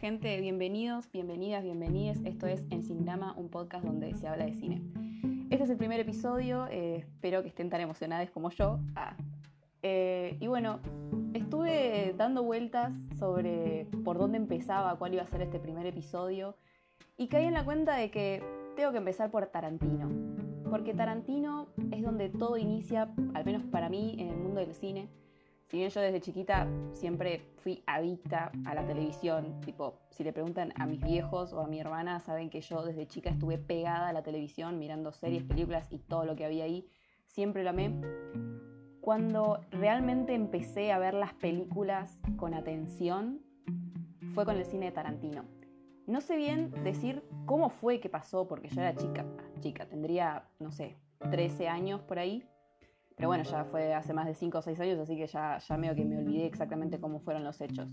gente, 0.00 0.40
bienvenidos, 0.40 1.12
bienvenidas, 1.12 1.62
bienvenides. 1.62 2.22
Esto 2.24 2.46
es 2.46 2.64
Ensignama, 2.70 3.34
un 3.36 3.50
podcast 3.50 3.84
donde 3.84 4.14
se 4.14 4.26
habla 4.26 4.46
de 4.46 4.54
cine. 4.54 4.80
Este 5.50 5.64
es 5.64 5.68
el 5.68 5.76
primer 5.76 6.00
episodio, 6.00 6.66
eh, 6.70 6.96
espero 7.00 7.42
que 7.42 7.48
estén 7.48 7.68
tan 7.68 7.82
emocionados 7.82 8.30
como 8.30 8.48
yo. 8.48 8.80
Ah. 8.96 9.14
Eh, 9.82 10.38
y 10.40 10.46
bueno, 10.46 10.80
estuve 11.34 12.14
dando 12.16 12.42
vueltas 12.42 12.94
sobre 13.18 13.88
por 14.02 14.16
dónde 14.16 14.38
empezaba, 14.38 14.96
cuál 14.96 15.12
iba 15.12 15.22
a 15.22 15.26
ser 15.26 15.42
este 15.42 15.60
primer 15.60 15.84
episodio, 15.84 16.56
y 17.18 17.28
caí 17.28 17.44
en 17.44 17.52
la 17.52 17.66
cuenta 17.66 17.94
de 17.96 18.10
que 18.10 18.42
tengo 18.76 18.92
que 18.92 18.98
empezar 18.98 19.30
por 19.30 19.48
Tarantino. 19.48 20.08
Porque 20.70 20.94
Tarantino 20.94 21.66
es 21.90 22.02
donde 22.02 22.30
todo 22.30 22.56
inicia, 22.56 23.12
al 23.34 23.44
menos 23.44 23.64
para 23.64 23.90
mí, 23.90 24.16
en 24.18 24.28
el 24.28 24.36
mundo 24.38 24.60
del 24.60 24.72
cine 24.72 25.10
si 25.70 25.76
bien 25.76 25.90
yo 25.90 26.00
desde 26.00 26.20
chiquita 26.20 26.66
siempre 26.94 27.46
fui 27.58 27.84
adicta 27.86 28.50
a 28.66 28.74
la 28.74 28.84
televisión, 28.84 29.60
tipo, 29.60 30.00
si 30.10 30.24
le 30.24 30.32
preguntan 30.32 30.72
a 30.74 30.84
mis 30.84 31.00
viejos 31.00 31.52
o 31.52 31.60
a 31.60 31.68
mi 31.68 31.78
hermana, 31.78 32.18
saben 32.18 32.50
que 32.50 32.60
yo 32.60 32.82
desde 32.82 33.06
chica 33.06 33.30
estuve 33.30 33.56
pegada 33.56 34.08
a 34.08 34.12
la 34.12 34.24
televisión, 34.24 34.80
mirando 34.80 35.12
series, 35.12 35.44
películas 35.44 35.86
y 35.92 35.98
todo 35.98 36.24
lo 36.24 36.34
que 36.34 36.44
había 36.44 36.64
ahí, 36.64 36.88
siempre 37.24 37.62
lo 37.62 37.70
amé. 37.70 37.94
Cuando 39.00 39.60
realmente 39.70 40.34
empecé 40.34 40.90
a 40.90 40.98
ver 40.98 41.14
las 41.14 41.34
películas 41.34 42.18
con 42.36 42.52
atención, 42.52 43.40
fue 44.34 44.44
con 44.44 44.56
el 44.56 44.64
cine 44.64 44.86
de 44.86 44.92
Tarantino. 44.92 45.44
No 46.08 46.20
sé 46.20 46.36
bien 46.36 46.72
decir 46.82 47.22
cómo 47.46 47.70
fue 47.70 48.00
que 48.00 48.08
pasó, 48.08 48.48
porque 48.48 48.68
yo 48.68 48.80
era 48.80 48.96
chica, 48.96 49.24
chica, 49.60 49.86
tendría, 49.86 50.48
no 50.58 50.72
sé, 50.72 50.96
13 51.30 51.68
años 51.68 52.00
por 52.00 52.18
ahí, 52.18 52.44
pero 53.20 53.28
bueno, 53.28 53.44
ya 53.44 53.64
fue 53.64 53.92
hace 53.92 54.14
más 54.14 54.24
de 54.24 54.32
5 54.32 54.56
o 54.56 54.62
6 54.62 54.80
años, 54.80 54.98
así 54.98 55.14
que 55.14 55.26
ya, 55.26 55.58
ya 55.58 55.76
medio 55.76 55.94
que 55.94 56.06
me 56.06 56.16
olvidé 56.16 56.46
exactamente 56.46 56.98
cómo 56.98 57.20
fueron 57.20 57.44
los 57.44 57.60
hechos. 57.60 57.92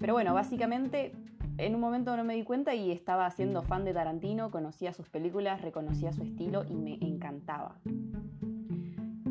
Pero 0.00 0.14
bueno, 0.14 0.34
básicamente 0.34 1.12
en 1.58 1.76
un 1.76 1.80
momento 1.80 2.16
no 2.16 2.24
me 2.24 2.34
di 2.34 2.42
cuenta 2.42 2.74
y 2.74 2.90
estaba 2.90 3.30
siendo 3.30 3.62
fan 3.62 3.84
de 3.84 3.94
Tarantino, 3.94 4.50
conocía 4.50 4.92
sus 4.92 5.08
películas, 5.08 5.62
reconocía 5.62 6.12
su 6.12 6.24
estilo 6.24 6.64
y 6.68 6.74
me 6.74 6.94
encantaba. 6.94 7.76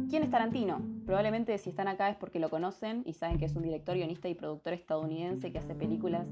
¿Quién 0.09 0.23
es 0.23 0.29
Tarantino? 0.29 0.79
Probablemente 1.05 1.57
si 1.57 1.71
están 1.71 1.89
acá 1.89 2.09
es 2.09 2.15
porque 2.15 2.39
lo 2.39 2.49
conocen 2.49 3.03
y 3.05 3.11
saben 3.11 3.37
que 3.37 3.43
es 3.43 3.55
un 3.57 3.63
director, 3.63 3.97
guionista 3.97 4.29
y 4.29 4.33
productor 4.33 4.71
estadounidense 4.71 5.51
que 5.51 5.57
hace 5.57 5.75
películas 5.75 6.25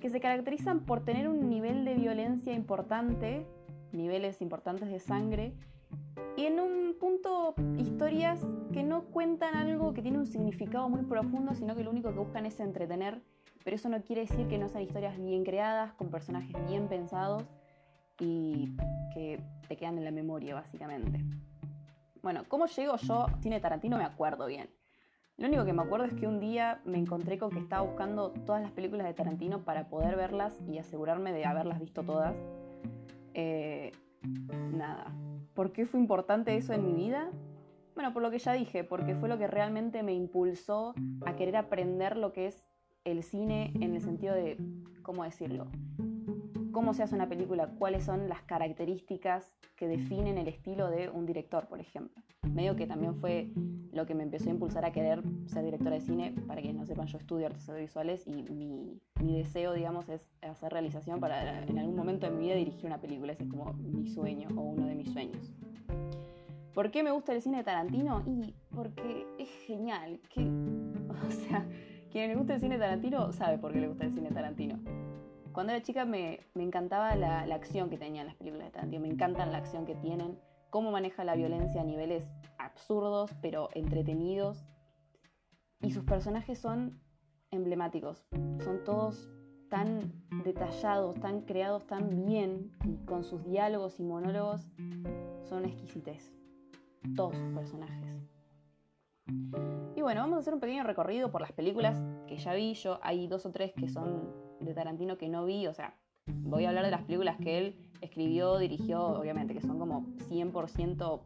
que 0.00 0.08
se 0.08 0.20
caracterizan 0.20 0.86
por 0.86 1.04
tener 1.04 1.28
un 1.28 1.50
nivel 1.50 1.84
de 1.84 1.92
violencia 1.96 2.54
importante, 2.54 3.46
niveles 3.92 4.40
importantes 4.40 4.88
de 4.88 5.00
sangre 5.00 5.52
y 6.36 6.44
en 6.44 6.60
un 6.60 6.94
punto, 7.00 7.54
historias 7.78 8.46
que 8.72 8.82
no 8.82 9.04
cuentan 9.04 9.54
algo 9.56 9.94
que 9.94 10.02
tiene 10.02 10.18
un 10.18 10.26
significado 10.26 10.88
muy 10.88 11.02
profundo, 11.02 11.54
sino 11.54 11.74
que 11.74 11.82
lo 11.82 11.90
único 11.90 12.12
que 12.12 12.18
buscan 12.18 12.44
es 12.44 12.60
entretener, 12.60 13.22
pero 13.64 13.76
eso 13.76 13.88
no 13.88 14.02
quiere 14.02 14.22
decir 14.22 14.46
que 14.46 14.58
no 14.58 14.68
sean 14.68 14.84
historias 14.84 15.18
bien 15.18 15.44
creadas, 15.44 15.92
con 15.94 16.10
personajes 16.10 16.54
bien 16.68 16.88
pensados 16.88 17.44
y 18.20 18.76
que 19.14 19.40
te 19.66 19.76
quedan 19.76 19.98
en 19.98 20.04
la 20.04 20.10
memoria, 20.10 20.54
básicamente. 20.54 21.24
Bueno, 22.22 22.44
¿cómo 22.48 22.66
llego 22.66 22.96
yo 22.96 23.26
a 23.28 23.36
cine 23.40 23.60
Tarantino? 23.60 23.96
Me 23.96 24.04
acuerdo 24.04 24.46
bien. 24.46 24.68
Lo 25.38 25.48
único 25.48 25.64
que 25.64 25.72
me 25.72 25.82
acuerdo 25.82 26.06
es 26.06 26.14
que 26.14 26.26
un 26.26 26.40
día 26.40 26.80
me 26.84 26.98
encontré 26.98 27.38
con 27.38 27.50
que 27.50 27.58
estaba 27.58 27.82
buscando 27.82 28.30
todas 28.30 28.62
las 28.62 28.72
películas 28.72 29.06
de 29.06 29.14
Tarantino 29.14 29.64
para 29.64 29.88
poder 29.88 30.16
verlas 30.16 30.58
y 30.66 30.78
asegurarme 30.78 31.32
de 31.32 31.44
haberlas 31.44 31.78
visto 31.78 32.02
todas. 32.02 32.34
Eh, 33.34 33.92
nada, 34.72 35.12
¿Por 35.56 35.72
qué 35.72 35.86
fue 35.86 35.98
importante 35.98 36.54
eso 36.54 36.74
en 36.74 36.84
mi 36.84 36.92
vida? 36.92 37.30
Bueno, 37.94 38.12
por 38.12 38.22
lo 38.22 38.30
que 38.30 38.38
ya 38.38 38.52
dije, 38.52 38.84
porque 38.84 39.14
fue 39.14 39.30
lo 39.30 39.38
que 39.38 39.46
realmente 39.46 40.02
me 40.02 40.12
impulsó 40.12 40.94
a 41.24 41.34
querer 41.34 41.56
aprender 41.56 42.18
lo 42.18 42.34
que 42.34 42.48
es 42.48 42.62
el 43.04 43.22
cine 43.22 43.72
en 43.80 43.94
el 43.94 44.02
sentido 44.02 44.34
de, 44.34 44.58
¿cómo 45.02 45.24
decirlo? 45.24 45.66
Cómo 46.72 46.92
se 46.92 47.04
hace 47.04 47.14
una 47.14 47.26
película, 47.26 47.70
cuáles 47.78 48.04
son 48.04 48.28
las 48.28 48.42
características 48.42 49.56
que 49.76 49.88
definen 49.88 50.36
el 50.36 50.48
estilo 50.48 50.90
de 50.90 51.08
un 51.08 51.24
director, 51.24 51.66
por 51.68 51.80
ejemplo. 51.80 52.22
Medio 52.52 52.76
que 52.76 52.86
también 52.86 53.14
fue 53.16 53.50
lo 53.92 54.06
que 54.06 54.14
me 54.14 54.22
empezó 54.22 54.48
a 54.48 54.52
impulsar 54.52 54.84
a 54.84 54.92
querer 54.92 55.22
ser 55.46 55.64
directora 55.64 55.96
de 55.96 56.00
cine. 56.00 56.34
Para 56.46 56.60
quienes 56.60 56.78
no 56.78 56.86
sepan, 56.86 57.06
yo 57.06 57.18
estudio 57.18 57.46
artes 57.46 57.68
audiovisuales 57.68 58.26
y 58.26 58.42
mi, 58.42 59.00
mi 59.20 59.36
deseo, 59.38 59.72
digamos, 59.72 60.08
es 60.08 60.28
hacer 60.42 60.72
realización 60.72 61.20
para 61.20 61.64
en 61.64 61.78
algún 61.78 61.96
momento 61.96 62.26
de 62.26 62.32
mi 62.32 62.46
vida 62.46 62.54
dirigir 62.54 62.86
una 62.86 63.00
película. 63.00 63.32
Ese 63.32 63.44
es 63.44 63.48
como 63.48 63.72
mi 63.74 64.06
sueño 64.06 64.48
o 64.56 64.60
uno 64.60 64.86
de 64.86 64.94
mis 64.94 65.10
sueños. 65.12 65.52
¿Por 66.76 66.90
qué 66.90 67.02
me 67.02 67.10
gusta 67.10 67.32
el 67.32 67.40
cine 67.40 67.56
de 67.56 67.64
Tarantino? 67.64 68.22
Y 68.26 68.54
porque 68.74 69.26
es 69.38 69.48
genial. 69.66 70.20
Que, 70.28 70.42
o 70.42 71.30
sea, 71.30 71.66
quien 72.12 72.28
le 72.28 72.36
gusta 72.36 72.52
el 72.52 72.60
cine 72.60 72.74
de 72.74 72.80
Tarantino 72.80 73.32
sabe 73.32 73.56
por 73.56 73.72
qué 73.72 73.80
le 73.80 73.88
gusta 73.88 74.04
el 74.04 74.12
cine 74.12 74.28
de 74.28 74.34
Tarantino. 74.34 74.78
Cuando 75.52 75.72
era 75.72 75.82
chica 75.82 76.04
me, 76.04 76.40
me 76.52 76.64
encantaba 76.64 77.16
la, 77.16 77.46
la, 77.46 77.54
acción 77.54 77.88
que 77.88 77.96
tenían 77.96 78.26
las 78.26 78.36
películas 78.36 78.66
de 78.66 78.72
Tarantino. 78.72 79.00
Me 79.00 79.08
encantan 79.08 79.52
la 79.52 79.56
acción 79.58 79.86
que 79.86 79.94
tienen, 79.94 80.38
cómo 80.70 80.90
maneja 80.90 81.24
la 81.24 81.34
violencia 81.34 81.80
a 81.80 81.84
niveles 81.84 82.24
absurdos, 82.58 83.30
pero 83.40 83.68
entretenidos. 83.74 84.64
Y 85.80 85.92
sus 85.92 86.04
personajes 86.04 86.58
son 86.58 87.00
emblemáticos. 87.50 88.26
Son 88.64 88.84
todos 88.84 89.28
tan 89.68 90.12
detallados, 90.44 91.18
tan 91.20 91.42
creados 91.42 91.86
tan 91.86 92.26
bien, 92.26 92.72
y 92.84 92.96
con 93.04 93.24
sus 93.24 93.44
diálogos 93.44 93.98
y 94.00 94.04
monólogos, 94.04 94.70
son 95.42 95.64
exquisites. 95.64 96.32
Todos 97.14 97.36
sus 97.36 97.52
personajes. 97.52 98.06
Y 99.96 100.02
bueno, 100.02 100.20
vamos 100.20 100.36
a 100.36 100.40
hacer 100.40 100.54
un 100.54 100.60
pequeño 100.60 100.84
recorrido 100.84 101.30
por 101.30 101.40
las 101.40 101.52
películas 101.52 102.00
que 102.26 102.36
ya 102.36 102.54
vi. 102.54 102.74
Yo 102.74 103.00
hay 103.02 103.26
dos 103.26 103.46
o 103.46 103.50
tres 103.50 103.72
que 103.72 103.88
son 103.88 104.32
de 104.60 104.74
Tarantino 104.74 105.18
que 105.18 105.28
no 105.28 105.44
vi, 105.44 105.66
o 105.66 105.72
sea, 105.72 105.96
voy 106.26 106.64
a 106.64 106.68
hablar 106.68 106.84
de 106.84 106.90
las 106.90 107.02
películas 107.02 107.36
que 107.38 107.58
él 107.58 107.85
escribió, 108.00 108.58
dirigió, 108.58 109.06
obviamente, 109.06 109.54
que 109.54 109.60
son 109.60 109.78
como 109.78 110.06
100% 110.28 111.22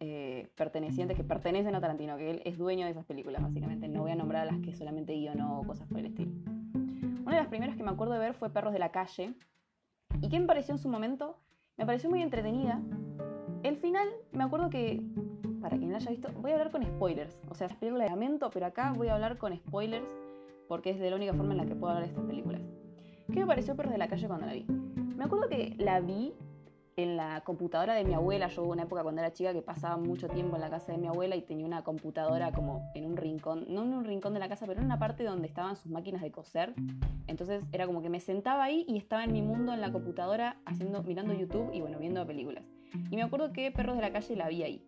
eh, 0.00 0.48
pertenecientes, 0.56 1.16
que 1.16 1.24
pertenecen 1.24 1.74
a 1.74 1.80
Tarantino, 1.80 2.16
que 2.16 2.30
él 2.30 2.42
es 2.44 2.58
dueño 2.58 2.86
de 2.86 2.92
esas 2.92 3.04
películas, 3.04 3.42
básicamente. 3.42 3.88
No 3.88 4.02
voy 4.02 4.12
a 4.12 4.16
nombrar 4.16 4.48
a 4.48 4.52
las 4.52 4.60
que 4.60 4.74
solamente 4.74 5.14
guionó 5.14 5.60
o 5.60 5.64
cosas 5.64 5.86
por 5.88 5.98
el 5.98 6.06
estilo. 6.06 6.32
Una 7.22 7.36
de 7.36 7.42
las 7.42 7.48
primeras 7.48 7.76
que 7.76 7.82
me 7.82 7.90
acuerdo 7.90 8.14
de 8.14 8.20
ver 8.20 8.34
fue 8.34 8.50
Perros 8.50 8.72
de 8.72 8.78
la 8.78 8.90
Calle. 8.90 9.34
¿Y 10.20 10.28
qué 10.28 10.40
me 10.40 10.46
pareció 10.46 10.74
en 10.74 10.78
su 10.78 10.88
momento? 10.88 11.38
Me 11.76 11.86
pareció 11.86 12.10
muy 12.10 12.22
entretenida. 12.22 12.80
El 13.62 13.76
final, 13.76 14.08
me 14.32 14.42
acuerdo 14.42 14.70
que, 14.70 15.02
para 15.60 15.76
quien 15.76 15.92
la 15.92 15.98
haya 15.98 16.10
visto, 16.10 16.28
voy 16.40 16.50
a 16.50 16.54
hablar 16.54 16.70
con 16.70 16.82
spoilers. 16.84 17.38
O 17.48 17.54
sea, 17.54 17.66
es 17.66 17.76
película 17.76 18.04
de 18.04 18.10
lamento, 18.10 18.50
pero 18.50 18.66
acá 18.66 18.92
voy 18.96 19.08
a 19.08 19.14
hablar 19.14 19.38
con 19.38 19.54
spoilers 19.54 20.08
porque 20.70 20.90
es 20.90 21.00
de 21.00 21.10
la 21.10 21.16
única 21.16 21.34
forma 21.34 21.52
en 21.52 21.58
la 21.58 21.66
que 21.66 21.74
puedo 21.74 21.92
hablar 21.92 22.04
de 22.04 22.10
estas 22.10 22.24
películas. 22.26 22.62
¿Qué 23.32 23.40
me 23.40 23.46
pareció 23.46 23.76
Perros 23.76 23.92
de 23.92 23.98
la 23.98 24.08
Calle 24.08 24.28
cuando 24.28 24.46
la 24.46 24.52
vi? 24.52 24.66
Me 25.20 25.26
acuerdo 25.26 25.50
que 25.50 25.74
la 25.76 26.00
vi 26.00 26.32
en 26.96 27.18
la 27.18 27.42
computadora 27.42 27.92
de 27.92 28.04
mi 28.04 28.14
abuela. 28.14 28.48
Yo 28.48 28.62
hubo 28.62 28.72
una 28.72 28.84
época 28.84 29.02
cuando 29.02 29.20
era 29.20 29.30
chica 29.34 29.52
que 29.52 29.60
pasaba 29.60 29.98
mucho 29.98 30.28
tiempo 30.28 30.56
en 30.56 30.62
la 30.62 30.70
casa 30.70 30.92
de 30.92 30.98
mi 30.98 31.08
abuela 31.08 31.36
y 31.36 31.42
tenía 31.42 31.66
una 31.66 31.84
computadora 31.84 32.52
como 32.52 32.90
en 32.94 33.04
un 33.04 33.18
rincón, 33.18 33.66
no 33.68 33.82
en 33.82 33.92
un 33.92 34.06
rincón 34.06 34.32
de 34.32 34.40
la 34.40 34.48
casa, 34.48 34.66
pero 34.66 34.80
en 34.80 34.86
una 34.86 34.98
parte 34.98 35.22
donde 35.24 35.46
estaban 35.46 35.76
sus 35.76 35.92
máquinas 35.92 36.22
de 36.22 36.32
coser. 36.32 36.72
Entonces 37.26 37.62
era 37.70 37.86
como 37.86 38.00
que 38.00 38.08
me 38.08 38.18
sentaba 38.18 38.64
ahí 38.64 38.86
y 38.88 38.96
estaba 38.96 39.22
en 39.22 39.32
mi 39.32 39.42
mundo 39.42 39.74
en 39.74 39.82
la 39.82 39.92
computadora 39.92 40.56
haciendo, 40.64 41.02
mirando 41.02 41.34
YouTube 41.34 41.68
y 41.70 41.82
bueno, 41.82 41.98
viendo 41.98 42.26
películas. 42.26 42.64
Y 43.10 43.16
me 43.16 43.22
acuerdo 43.22 43.52
que 43.52 43.70
Perros 43.70 43.96
de 43.96 44.00
la 44.00 44.12
Calle 44.12 44.36
la 44.36 44.48
vi 44.48 44.62
ahí. 44.62 44.86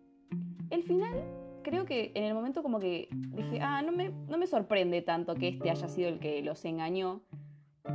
El 0.71 0.81
final, 0.81 1.13
creo 1.61 1.85
que 1.85 2.11
en 2.15 2.23
el 2.23 2.33
momento 2.33 2.63
como 2.63 2.79
que 2.79 3.07
dije, 3.11 3.59
ah, 3.61 3.83
no 3.83 3.91
me, 3.91 4.09
no 4.09 4.39
me 4.39 4.47
sorprende 4.47 5.03
tanto 5.03 5.35
que 5.35 5.49
este 5.49 5.69
haya 5.69 5.87
sido 5.87 6.09
el 6.09 6.17
que 6.17 6.41
los 6.41 6.65
engañó. 6.65 7.21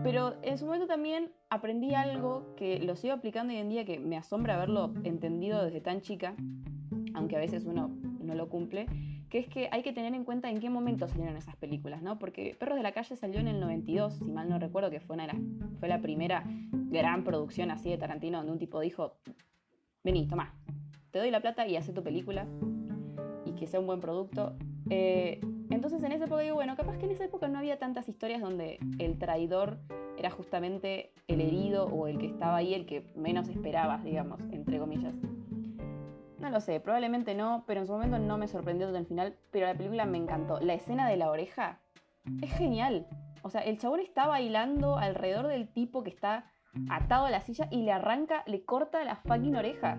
Pero 0.02 0.36
en 0.42 0.58
su 0.58 0.66
momento 0.66 0.86
también 0.86 1.32
aprendí 1.48 1.94
algo 1.94 2.54
que 2.56 2.78
lo 2.78 2.94
sigo 2.94 3.14
aplicando 3.14 3.52
hoy 3.52 3.58
en 3.58 3.70
día, 3.70 3.84
que 3.84 3.98
me 3.98 4.16
asombra 4.16 4.56
haberlo 4.56 4.92
entendido 5.04 5.64
desde 5.64 5.80
tan 5.80 6.02
chica, 6.02 6.34
aunque 7.14 7.36
a 7.36 7.40
veces 7.40 7.64
uno 7.64 7.88
no 8.20 8.34
lo 8.34 8.48
cumple, 8.48 8.86
que 9.30 9.38
es 9.38 9.48
que 9.48 9.68
hay 9.72 9.82
que 9.82 9.92
tener 9.92 10.14
en 10.14 10.24
cuenta 10.24 10.50
en 10.50 10.60
qué 10.60 10.70
momento 10.70 11.08
salieron 11.08 11.36
esas 11.36 11.56
películas, 11.56 12.02
¿no? 12.02 12.18
Porque 12.18 12.56
Perros 12.58 12.76
de 12.76 12.82
la 12.82 12.92
Calle 12.92 13.16
salió 13.16 13.40
en 13.40 13.48
el 13.48 13.60
92, 13.60 14.14
si 14.14 14.30
mal 14.30 14.48
no 14.48 14.58
recuerdo, 14.58 14.90
que 14.90 15.00
fue, 15.00 15.16
una 15.16 15.26
fue 15.78 15.88
la 15.88 16.00
primera 16.00 16.44
gran 16.72 17.24
producción 17.24 17.70
así 17.70 17.90
de 17.90 17.98
Tarantino, 17.98 18.38
donde 18.38 18.52
un 18.52 18.58
tipo 18.58 18.80
dijo, 18.80 19.16
vení, 20.04 20.26
toma, 20.26 20.54
te 21.10 21.18
doy 21.18 21.30
la 21.30 21.40
plata 21.40 21.66
y 21.66 21.76
haz 21.76 21.92
tu 21.92 22.02
película 22.02 22.46
y 23.44 23.52
que 23.52 23.66
sea 23.66 23.80
un 23.80 23.86
buen 23.86 24.00
producto. 24.00 24.56
Eh, 24.90 25.40
entonces 25.70 26.02
en 26.02 26.12
esa 26.12 26.24
época 26.24 26.42
digo, 26.42 26.54
bueno, 26.54 26.76
capaz 26.76 26.96
que 26.98 27.06
en 27.06 27.12
esa 27.12 27.24
época 27.24 27.48
no 27.48 27.58
había 27.58 27.78
tantas 27.78 28.08
historias 28.08 28.40
donde 28.40 28.78
el 28.98 29.18
traidor 29.18 29.78
era 30.16 30.30
justamente 30.30 31.12
el 31.26 31.40
herido 31.40 31.86
o 31.86 32.06
el 32.06 32.18
que 32.18 32.26
estaba 32.26 32.56
ahí, 32.56 32.74
el 32.74 32.86
que 32.86 33.04
menos 33.14 33.48
esperabas, 33.48 34.02
digamos, 34.02 34.40
entre 34.50 34.78
comillas. 34.78 35.14
No 36.38 36.50
lo 36.50 36.60
sé, 36.60 36.80
probablemente 36.80 37.34
no, 37.34 37.64
pero 37.66 37.80
en 37.80 37.86
su 37.86 37.92
momento 37.92 38.18
no 38.18 38.38
me 38.38 38.46
sorprendió 38.46 38.86
todo 38.86 38.98
el 38.98 39.06
final, 39.06 39.36
pero 39.50 39.66
la 39.66 39.74
película 39.74 40.06
me 40.06 40.18
encantó. 40.18 40.60
La 40.60 40.74
escena 40.74 41.08
de 41.08 41.16
la 41.16 41.30
oreja 41.30 41.80
es 42.42 42.52
genial. 42.52 43.06
O 43.42 43.50
sea, 43.50 43.60
el 43.62 43.78
chabón 43.78 44.00
está 44.00 44.26
bailando 44.26 44.96
alrededor 44.96 45.48
del 45.48 45.68
tipo 45.68 46.02
que 46.02 46.10
está 46.10 46.50
atado 46.90 47.26
a 47.26 47.30
la 47.30 47.40
silla 47.40 47.68
y 47.70 47.82
le 47.82 47.92
arranca, 47.92 48.44
le 48.46 48.64
corta 48.64 49.02
la 49.04 49.16
fucking 49.16 49.56
oreja. 49.56 49.98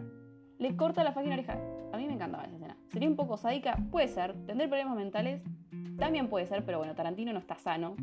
Le 0.60 0.76
corta 0.76 1.04
la 1.04 1.12
fucking 1.12 1.34
oreja. 1.34 1.60
A 1.92 1.98
mí 1.98 2.06
me 2.08 2.14
encantaba 2.14 2.46
esa 2.46 2.56
escena. 2.56 2.78
¿Sería 2.90 3.10
un 3.10 3.16
poco 3.16 3.38
sádica? 3.38 3.78
Puede 3.92 4.08
ser. 4.08 4.34
¿Tendré 4.46 4.68
problemas 4.68 4.96
mentales? 4.96 5.42
También 5.98 6.30
puede 6.30 6.46
ser, 6.46 6.66
pero 6.66 6.78
bueno, 6.78 6.96
Tarantino 6.96 7.34
no 7.34 7.40
está 7.40 7.58
sano. 7.58 7.96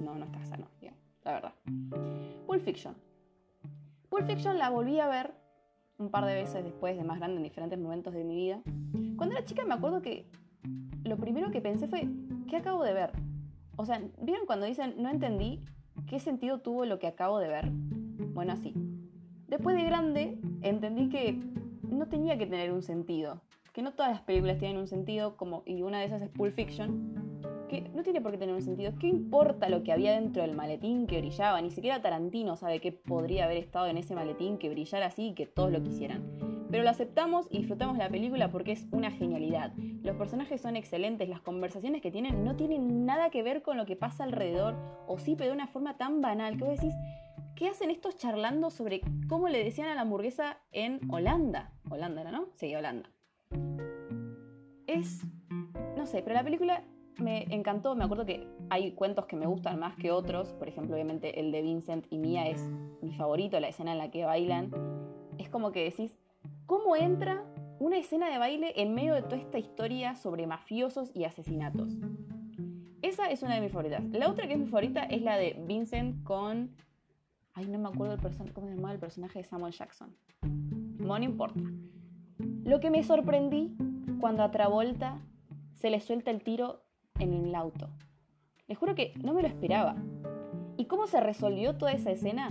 No, 0.00 0.14
no 0.14 0.24
está 0.24 0.44
sano. 0.44 0.66
la 1.24 1.32
verdad. 1.32 1.54
Pulp 2.46 2.62
Fiction. 2.62 2.94
Pulp 4.08 4.26
Fiction 4.26 4.58
la 4.58 4.70
volví 4.70 5.00
a 5.00 5.08
ver 5.08 5.34
un 5.98 6.10
par 6.10 6.24
de 6.24 6.34
veces 6.34 6.64
después 6.64 6.96
de 6.96 7.04
más 7.04 7.18
grande 7.18 7.36
en 7.36 7.42
diferentes 7.42 7.78
momentos 7.78 8.14
de 8.14 8.24
mi 8.24 8.34
vida. 8.34 8.60
Cuando 9.16 9.36
era 9.36 9.44
chica 9.44 9.64
me 9.64 9.74
acuerdo 9.74 10.02
que 10.02 10.26
lo 11.04 11.16
primero 11.16 11.50
que 11.50 11.60
pensé 11.60 11.86
fue, 11.86 12.08
¿qué 12.48 12.56
acabo 12.56 12.82
de 12.82 12.92
ver? 12.92 13.12
O 13.76 13.84
sea, 13.84 14.00
¿vieron 14.20 14.46
cuando 14.46 14.66
dicen, 14.66 14.94
no 14.98 15.10
entendí 15.10 15.60
qué 16.06 16.18
sentido 16.18 16.60
tuvo 16.60 16.84
lo 16.84 16.98
que 16.98 17.06
acabo 17.06 17.38
de 17.38 17.48
ver? 17.48 17.70
Bueno, 17.70 18.52
así. 18.52 18.74
Después 19.48 19.76
de 19.76 19.84
grande 19.84 20.38
entendí 20.62 21.08
que 21.08 21.40
no 21.88 22.06
tenía 22.06 22.38
que 22.38 22.46
tener 22.46 22.72
un 22.72 22.82
sentido, 22.82 23.40
que 23.74 23.82
no 23.82 23.92
todas 23.92 24.12
las 24.12 24.22
películas 24.22 24.58
tienen 24.58 24.78
un 24.78 24.86
sentido, 24.86 25.36
como, 25.36 25.64
y 25.66 25.82
una 25.82 25.98
de 25.98 26.06
esas 26.06 26.22
es 26.22 26.30
Pulp 26.30 26.54
Fiction, 26.54 27.42
que 27.68 27.80
no 27.92 28.04
tiene 28.04 28.20
por 28.20 28.30
qué 28.30 28.38
tener 28.38 28.54
un 28.54 28.62
sentido. 28.62 28.92
¿Qué 29.00 29.08
importa 29.08 29.68
lo 29.68 29.82
que 29.82 29.90
había 29.90 30.12
dentro 30.12 30.42
del 30.42 30.54
maletín 30.54 31.08
que 31.08 31.18
brillaba? 31.18 31.60
Ni 31.60 31.72
siquiera 31.72 32.00
Tarantino 32.00 32.54
sabe 32.54 32.80
qué 32.80 32.92
podría 32.92 33.46
haber 33.46 33.56
estado 33.56 33.88
en 33.88 33.98
ese 33.98 34.14
maletín 34.14 34.58
que 34.58 34.70
brillara 34.70 35.06
así 35.06 35.30
y 35.30 35.34
que 35.34 35.46
todos 35.46 35.72
lo 35.72 35.82
quisieran. 35.82 36.22
Pero 36.70 36.84
lo 36.84 36.90
aceptamos 36.90 37.48
y 37.50 37.58
disfrutamos 37.58 37.98
la 37.98 38.08
película 38.08 38.48
porque 38.48 38.70
es 38.72 38.86
una 38.92 39.10
genialidad. 39.10 39.72
Los 40.04 40.16
personajes 40.16 40.60
son 40.60 40.76
excelentes, 40.76 41.28
las 41.28 41.40
conversaciones 41.40 42.00
que 42.00 42.12
tienen 42.12 42.44
no 42.44 42.54
tienen 42.54 43.04
nada 43.04 43.30
que 43.30 43.42
ver 43.42 43.62
con 43.62 43.76
lo 43.76 43.86
que 43.86 43.96
pasa 43.96 44.22
alrededor, 44.22 44.76
o 45.08 45.18
sí, 45.18 45.34
pero 45.34 45.50
de 45.50 45.56
una 45.56 45.66
forma 45.66 45.96
tan 45.96 46.20
banal 46.20 46.56
que 46.56 46.64
vos 46.64 46.76
decís, 46.76 46.94
¿qué 47.56 47.68
hacen 47.68 47.90
estos 47.90 48.16
charlando 48.16 48.70
sobre 48.70 49.00
cómo 49.28 49.48
le 49.48 49.64
decían 49.64 49.88
a 49.88 49.96
la 49.96 50.02
hamburguesa 50.02 50.58
en 50.70 51.00
Holanda? 51.10 51.72
Holanda 51.90 52.20
era, 52.20 52.30
¿no? 52.30 52.46
Sí, 52.54 52.72
Holanda. 52.74 53.13
Es, 54.86 55.26
no 55.96 56.06
sé, 56.06 56.22
pero 56.22 56.34
la 56.34 56.44
película 56.44 56.84
me 57.18 57.44
encantó. 57.54 57.94
Me 57.94 58.04
acuerdo 58.04 58.26
que 58.26 58.48
hay 58.70 58.92
cuentos 58.92 59.26
que 59.26 59.36
me 59.36 59.46
gustan 59.46 59.78
más 59.78 59.96
que 59.96 60.10
otros. 60.10 60.52
Por 60.52 60.68
ejemplo, 60.68 60.94
obviamente 60.94 61.40
el 61.40 61.52
de 61.52 61.62
Vincent 61.62 62.06
y 62.10 62.18
Mia 62.18 62.48
es 62.48 62.62
mi 63.02 63.12
favorito, 63.14 63.58
la 63.60 63.68
escena 63.68 63.92
en 63.92 63.98
la 63.98 64.10
que 64.10 64.24
bailan. 64.24 64.70
Es 65.38 65.48
como 65.48 65.72
que 65.72 65.84
decís, 65.84 66.16
¿cómo 66.66 66.96
entra 66.96 67.44
una 67.78 67.98
escena 67.98 68.30
de 68.30 68.38
baile 68.38 68.72
en 68.76 68.94
medio 68.94 69.14
de 69.14 69.22
toda 69.22 69.36
esta 69.36 69.58
historia 69.58 70.14
sobre 70.16 70.46
mafiosos 70.46 71.10
y 71.14 71.24
asesinatos? 71.24 71.98
Esa 73.02 73.30
es 73.30 73.42
una 73.42 73.56
de 73.56 73.60
mis 73.60 73.72
favoritas. 73.72 74.02
La 74.12 74.30
otra 74.30 74.46
que 74.46 74.54
es 74.54 74.58
mi 74.58 74.66
favorita 74.66 75.02
es 75.02 75.22
la 75.22 75.36
de 75.36 75.62
Vincent 75.66 76.22
con... 76.24 76.70
Ay, 77.52 77.66
no 77.68 77.78
me 77.78 77.88
acuerdo 77.88 78.14
el 78.14 78.52
cómo 78.52 78.66
se 78.66 78.74
llamaba 78.74 78.94
el 78.94 78.98
personaje 78.98 79.40
de 79.40 79.44
Samuel 79.44 79.72
Jackson. 79.72 80.16
No, 80.98 81.16
importa. 81.18 81.60
Lo 82.64 82.80
que 82.80 82.90
me 82.90 83.02
sorprendí 83.02 83.76
cuando 84.20 84.42
a 84.42 84.50
Travolta 84.50 85.20
se 85.74 85.90
le 85.90 86.00
suelta 86.00 86.30
el 86.30 86.42
tiro 86.42 86.80
en 87.18 87.34
el 87.34 87.54
auto. 87.54 87.90
Les 88.68 88.78
juro 88.78 88.94
que 88.94 89.12
no 89.22 89.34
me 89.34 89.42
lo 89.42 89.48
esperaba. 89.48 89.96
¿Y 90.78 90.86
cómo 90.86 91.06
se 91.06 91.20
resolvió 91.20 91.76
toda 91.76 91.92
esa 91.92 92.10
escena? 92.10 92.50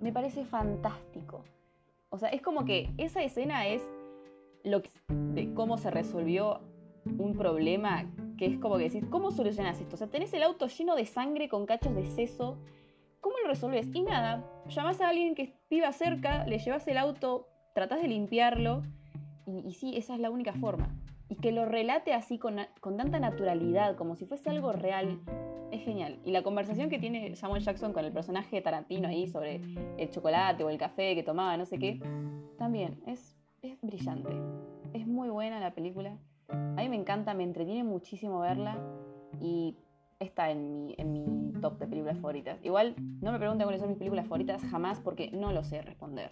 Me 0.00 0.10
parece 0.10 0.46
fantástico. 0.46 1.44
O 2.08 2.16
sea, 2.16 2.30
es 2.30 2.40
como 2.40 2.64
que 2.64 2.88
esa 2.96 3.22
escena 3.22 3.66
es 3.66 3.82
lo 4.64 4.80
que, 4.80 4.90
de 5.08 5.52
cómo 5.52 5.76
se 5.76 5.90
resolvió 5.90 6.60
un 7.18 7.36
problema 7.36 8.10
que 8.38 8.46
es 8.46 8.58
como 8.58 8.78
que 8.78 8.84
decís, 8.84 9.04
¿cómo 9.10 9.30
solucionas 9.32 9.78
esto? 9.80 9.96
O 9.96 9.98
sea, 9.98 10.06
tenés 10.06 10.32
el 10.32 10.42
auto 10.42 10.66
lleno 10.66 10.96
de 10.96 11.04
sangre 11.04 11.50
con 11.50 11.66
cachos 11.66 11.94
de 11.94 12.06
seso. 12.06 12.56
¿Cómo 13.20 13.36
lo 13.42 13.48
resolves? 13.48 13.86
Y 13.92 14.02
nada, 14.02 14.44
llamás 14.66 15.02
a 15.02 15.08
alguien 15.08 15.34
que 15.34 15.58
viva 15.68 15.92
cerca, 15.92 16.46
le 16.46 16.58
llevas 16.58 16.88
el 16.88 16.96
auto, 16.96 17.48
tratás 17.74 18.00
de 18.00 18.08
limpiarlo. 18.08 18.82
Y, 19.46 19.68
y 19.68 19.72
sí, 19.74 19.96
esa 19.96 20.14
es 20.14 20.20
la 20.20 20.30
única 20.30 20.52
forma 20.52 20.90
y 21.28 21.36
que 21.36 21.52
lo 21.52 21.64
relate 21.64 22.12
así 22.12 22.38
con, 22.38 22.56
tanta 22.80 23.18
naturalidad, 23.18 23.96
como 23.96 24.14
si 24.14 24.26
fuese 24.26 24.50
algo 24.50 24.72
real, 24.72 25.20
es 25.72 25.82
genial. 25.82 26.20
Y 26.24 26.30
la 26.30 26.42
conversación 26.42 26.88
que 26.88 26.98
tiene 26.98 27.34
Samuel 27.34 27.62
Jackson 27.62 27.92
con 27.92 28.04
el 28.04 28.12
personaje 28.12 28.60
Tarantino 28.60 29.08
ahí 29.08 29.26
sobre 29.26 29.60
el 29.98 30.10
chocolate 30.10 30.62
o 30.62 30.70
el 30.70 30.78
café 30.78 31.14
que 31.14 31.22
tomaba, 31.22 31.56
no 31.56 31.66
sé 31.66 31.78
qué, 31.78 32.00
también 32.58 33.02
es, 33.06 33.36
es 33.62 33.80
brillante. 33.82 34.30
Es 34.92 35.06
muy 35.06 35.28
buena 35.28 35.58
la 35.58 35.74
película. 35.74 36.16
A 36.48 36.82
mí 36.82 36.88
me 36.88 36.96
encanta, 36.96 37.34
me 37.34 37.42
entretiene 37.42 37.82
muchísimo 37.82 38.38
verla 38.38 38.78
y 39.40 39.76
está 40.20 40.50
en 40.50 40.86
mi, 40.86 40.94
en 40.96 41.12
mi 41.12 41.60
top 41.60 41.78
de 41.78 41.88
películas 41.88 42.18
favoritas. 42.18 42.64
Igual 42.64 42.94
no 43.20 43.32
me 43.32 43.38
pregunten 43.38 43.64
cuáles 43.64 43.80
son 43.80 43.90
mis 43.90 43.98
películas 43.98 44.26
favoritas 44.26 44.62
jamás 44.62 45.00
porque 45.00 45.32
no 45.32 45.50
lo 45.50 45.64
sé 45.64 45.82
responder. 45.82 46.30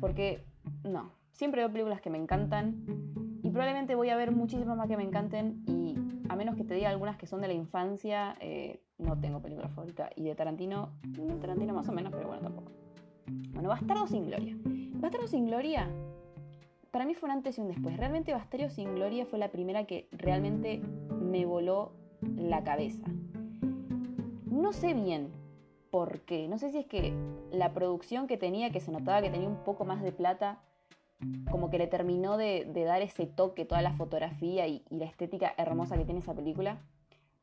Porque 0.00 0.44
no, 0.82 1.12
siempre 1.32 1.62
veo 1.62 1.70
películas 1.70 2.00
que 2.00 2.10
me 2.10 2.18
encantan 2.18 3.12
probablemente 3.52 3.94
voy 3.94 4.08
a 4.08 4.16
ver 4.16 4.32
muchísimas 4.32 4.76
más 4.76 4.88
que 4.88 4.96
me 4.96 5.04
encanten 5.04 5.62
y 5.66 5.94
a 6.28 6.36
menos 6.36 6.56
que 6.56 6.64
te 6.64 6.74
diga 6.74 6.88
algunas 6.88 7.16
que 7.16 7.26
son 7.26 7.40
de 7.42 7.48
la 7.48 7.54
infancia, 7.54 8.36
eh, 8.40 8.80
no 8.98 9.18
tengo 9.20 9.40
película 9.40 9.68
favorita. 9.68 10.10
Y 10.16 10.24
de 10.24 10.34
Tarantino, 10.34 10.90
mm, 11.04 11.38
Tarantino 11.40 11.74
más 11.74 11.88
o 11.88 11.92
menos, 11.92 12.12
pero 12.12 12.28
bueno, 12.28 12.42
tampoco. 12.42 12.72
Bueno, 13.52 13.68
Bastardo 13.68 14.06
sin 14.06 14.26
Gloria. 14.26 14.56
Bastardo 14.94 15.26
sin 15.26 15.46
Gloria, 15.46 15.88
para 16.90 17.04
mí 17.04 17.14
fue 17.14 17.28
un 17.28 17.36
antes 17.36 17.58
y 17.58 17.60
un 17.60 17.68
después. 17.68 17.96
Realmente 17.96 18.32
Bastardo 18.32 18.70
sin 18.70 18.94
Gloria 18.94 19.26
fue 19.26 19.38
la 19.38 19.50
primera 19.50 19.84
que 19.84 20.08
realmente 20.12 20.80
me 21.20 21.44
voló 21.44 21.92
la 22.36 22.64
cabeza. 22.64 23.04
No 24.46 24.72
sé 24.72 24.94
bien 24.94 25.28
por 25.90 26.20
qué. 26.20 26.48
No 26.48 26.56
sé 26.56 26.70
si 26.70 26.78
es 26.78 26.86
que 26.86 27.14
la 27.50 27.74
producción 27.74 28.26
que 28.26 28.38
tenía, 28.38 28.70
que 28.70 28.80
se 28.80 28.92
notaba 28.92 29.20
que 29.20 29.30
tenía 29.30 29.48
un 29.48 29.62
poco 29.64 29.84
más 29.84 30.02
de 30.02 30.12
plata, 30.12 30.62
como 31.50 31.70
que 31.70 31.78
le 31.78 31.86
terminó 31.86 32.36
de, 32.36 32.70
dar 32.74 33.02
ese 33.02 33.26
toque, 33.26 33.64
toda 33.64 33.82
la 33.82 33.92
fotografía 33.92 34.66
y, 34.66 34.84
la 34.90 35.04
estética 35.04 35.54
hermosa 35.56 35.96
que 35.96 36.04
tiene 36.04 36.20
esa 36.20 36.34
película. 36.34 36.80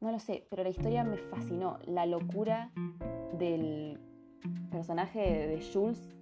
No 0.02 0.12
lo 0.12 0.20
sé, 0.20 0.46
pero 0.50 0.64
la 0.64 0.70
historia 0.70 1.04
me 1.04 1.18
fascinó. 1.18 1.80
La 1.86 2.06
locura 2.06 2.72
del 3.38 4.00
personaje 4.72 5.48
de, 5.48 5.62
Jules. 5.62 6.16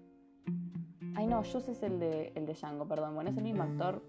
Ay, 1.15 1.27
no, 1.27 1.43
Jules 1.43 1.69
es 1.69 1.83
el 1.83 1.99
de, 1.99 2.31
el 2.35 2.45
de 2.45 2.53
Django, 2.53 2.87
perdón. 2.87 3.15
Bueno, 3.15 3.29
es 3.29 3.37
el 3.37 3.43
mismo 3.43 3.63
actor. 3.63 4.03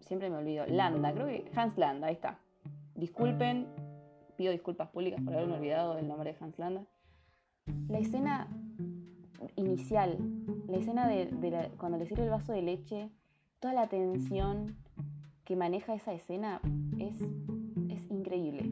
Siempre 0.00 0.30
me 0.30 0.36
olvido. 0.36 0.66
Landa, 0.66 1.12
creo 1.12 1.26
que 1.26 1.50
Hans 1.56 1.76
Landa, 1.76 2.08
ahí 2.08 2.14
está. 2.14 2.38
Disculpen, 2.94 3.66
pido 4.36 4.52
disculpas 4.52 4.88
públicas 4.90 5.20
por 5.24 5.34
haberme 5.34 5.54
olvidado 5.54 5.98
el 5.98 6.06
nombre 6.06 6.32
de 6.32 6.38
Hans 6.44 6.58
Landa. 6.58 6.84
La 7.88 7.98
escena 7.98 8.48
inicial, 9.56 10.18
la 10.68 10.76
escena 10.76 11.08
de, 11.08 11.70
cuando 11.78 11.98
le 11.98 12.06
sirve 12.06 12.24
el 12.24 12.30
vaso 12.30 12.52
de 12.52 12.62
leche, 12.62 13.10
toda 13.60 13.74
la 13.74 13.86
tensión 13.86 14.76
que 15.44 15.56
maneja 15.56 15.94
esa 15.94 16.12
escena 16.12 16.60
es, 16.98 17.14
es 17.88 18.10
increíble, 18.10 18.70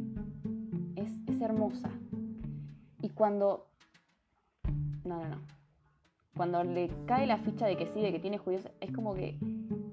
es, 0.97 1.12
es 1.26 1.40
hermosa. 1.40 1.90
Y 3.00 3.11
cuando... 3.11 3.66
No, 5.04 5.20
no, 5.20 5.28
no. 5.28 5.37
Cuando 6.37 6.64
le 6.64 6.90
cae 7.06 7.26
la 7.26 7.37
ficha 7.38 7.66
de 7.66 7.76
que 7.76 7.87
sí, 7.87 8.00
de 8.00 8.12
que 8.12 8.18
tiene 8.18 8.38
judíos, 8.38 8.66
es 8.80 8.92
como 8.92 9.14
que 9.14 9.37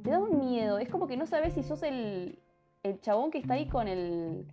te 0.04 0.10
da 0.10 0.20
un 0.20 0.40
miedo, 0.40 0.80
es 0.80 0.88
como 0.88 1.08
que 1.08 1.18
no 1.18 1.26
sabes 1.26 1.54
si 1.54 1.64
sos 1.64 1.84
el, 1.84 2.40
el 2.84 3.02
chabón 3.02 3.32
que 3.32 3.40
está 3.40 3.56
ahí 3.56 3.68
con 3.68 3.88
el, 3.88 4.46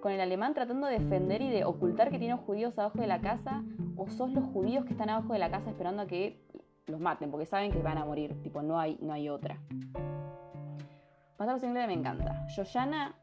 con 0.00 0.12
el 0.12 0.20
alemán 0.20 0.54
tratando 0.54 0.86
de 0.86 0.98
defender 0.98 1.42
y 1.42 1.50
de 1.50 1.64
ocultar 1.64 2.10
que 2.10 2.18
tiene 2.18 2.36
judíos 2.36 2.78
abajo 2.78 2.98
de 2.98 3.06
la 3.06 3.20
casa, 3.20 3.62
o 3.96 4.08
sos 4.08 4.32
los 4.32 4.44
judíos 4.46 4.84
que 4.84 4.92
están 4.92 5.10
abajo 5.10 5.32
de 5.32 5.38
la 5.38 5.50
casa 5.50 5.70
esperando 5.70 6.02
a 6.02 6.06
que 6.06 6.40
los 6.86 7.00
maten, 7.00 7.30
porque 7.30 7.46
saben 7.46 7.72
que 7.72 7.82
van 7.82 7.98
a 7.98 8.04
morir, 8.04 8.40
tipo, 8.42 8.62
no 8.62 8.78
hay, 8.78 8.98
no 9.00 9.12
hay 9.12 9.28
otra. 9.28 9.58
Sin 11.58 11.70
Gloria 11.70 11.86
me 11.86 11.92
encanta. 11.92 12.46
Yoyana 12.48 13.14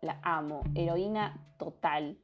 la 0.00 0.18
amo, 0.22 0.62
heroína 0.74 1.40
total. 1.58 2.18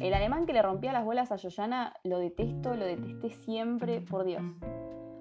El 0.00 0.12
alemán 0.14 0.46
que 0.46 0.52
le 0.52 0.62
rompía 0.62 0.92
las 0.92 1.04
bolas 1.04 1.30
a 1.30 1.36
Yoyana 1.36 1.94
lo 2.02 2.18
detesto, 2.18 2.74
lo 2.74 2.84
detesté 2.84 3.30
siempre, 3.30 4.00
por 4.00 4.24
Dios. 4.24 4.42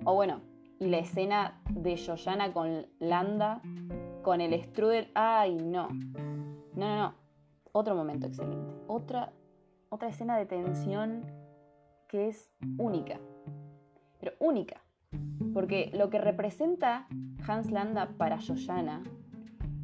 O 0.05 0.15
bueno, 0.15 0.41
y 0.79 0.88
la 0.88 0.97
escena 0.97 1.61
de 1.69 1.95
Yoyana 1.95 2.51
con 2.51 2.88
Landa, 2.99 3.61
con 4.23 4.41
el 4.41 4.59
Strudel. 4.59 5.11
¡Ay, 5.13 5.55
no! 5.55 5.89
No, 6.73 6.88
no, 6.88 6.95
no. 6.95 7.13
Otro 7.71 7.95
momento 7.95 8.25
excelente. 8.25 8.73
Otra, 8.88 9.31
otra 9.89 10.09
escena 10.09 10.38
de 10.38 10.47
tensión 10.47 11.38
que 12.10 12.28
es 12.28 12.51
única. 12.78 13.20
Pero 14.20 14.34
única. 14.39 14.82
Porque 15.54 15.92
lo 15.94 16.10
que 16.10 16.20
representa 16.20 17.08
Hans 17.48 17.72
Landa 17.72 18.10
para 18.18 18.39
Yoyana 18.39 19.04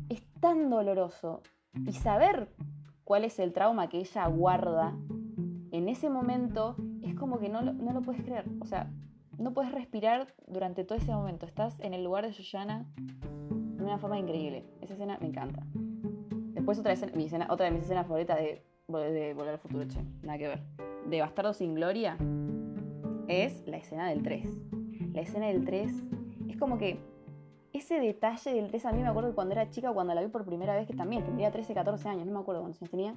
es 0.10 0.25
tan 0.41 0.70
doloroso. 0.70 1.41
Y 1.86 1.94
saber 1.94 2.50
cuál 3.03 3.24
es 3.24 3.39
el 3.39 3.53
trauma 3.53 3.88
que 3.88 4.00
ella 4.00 4.27
guarda 4.27 4.94
en 5.72 5.88
ese 5.88 6.10
momento 6.10 6.75
es 7.03 7.15
como 7.15 7.39
que 7.39 7.50
no 7.50 7.62
lo, 7.62 7.74
no 7.74 7.94
lo 7.94 8.01
puedes 8.01 8.24
creer. 8.24 8.46
O 8.60 8.65
sea, 8.65 8.91
no 9.38 9.53
puedes 9.53 9.72
respirar 9.72 10.34
durante 10.48 10.84
todo 10.84 10.98
ese 10.98 11.12
momento. 11.12 11.46
Estás 11.46 11.79
en 11.79 11.94
el 11.94 12.03
lugar 12.03 12.25
de 12.25 12.32
Yoyana 12.32 12.86
de 12.98 13.84
una 13.84 13.98
forma 13.98 14.17
increíble. 14.17 14.65
Esa 14.82 14.94
escena 14.94 15.17
me 15.20 15.27
encanta. 15.27 15.63
Después 16.53 16.79
otra, 16.79 16.94
escena, 16.94 17.48
otra 17.50 17.65
de 17.65 17.72
mis 17.72 17.84
escenas 17.84 18.08
favoritas 18.08 18.38
de, 18.38 18.63
de 18.88 19.34
Volver 19.34 19.53
al 19.53 19.60
Futuro, 19.60 19.86
che. 19.86 20.01
Nada 20.24 20.38
que 20.38 20.48
ver. 20.48 20.84
De 21.05 21.21
Bastardo 21.21 21.53
sin 21.53 21.75
Gloria 21.75 22.17
es 23.27 23.65
la 23.67 23.77
escena 23.77 24.09
del 24.09 24.24
3 24.24 24.65
la 25.15 25.21
escena 25.21 25.47
del 25.47 25.63
3, 25.63 25.91
es 26.50 26.57
como 26.57 26.77
que 26.77 27.00
ese 27.71 28.00
detalle 28.00 28.53
del 28.53 28.67
3 28.67 28.85
a 28.85 28.91
mí 28.91 29.01
me 29.01 29.07
acuerdo 29.07 29.33
cuando 29.33 29.53
era 29.53 29.69
chica, 29.69 29.91
cuando 29.93 30.13
la 30.13 30.21
vi 30.21 30.27
por 30.27 30.45
primera 30.45 30.75
vez, 30.75 30.85
que 30.88 30.93
también 30.93 31.24
tendría 31.24 31.51
13, 31.51 31.74
14 31.74 32.09
años, 32.09 32.25
no 32.25 32.33
me 32.33 32.39
acuerdo 32.39 32.62
cuántos 32.62 32.81
años 32.81 32.91
tenía, 32.91 33.13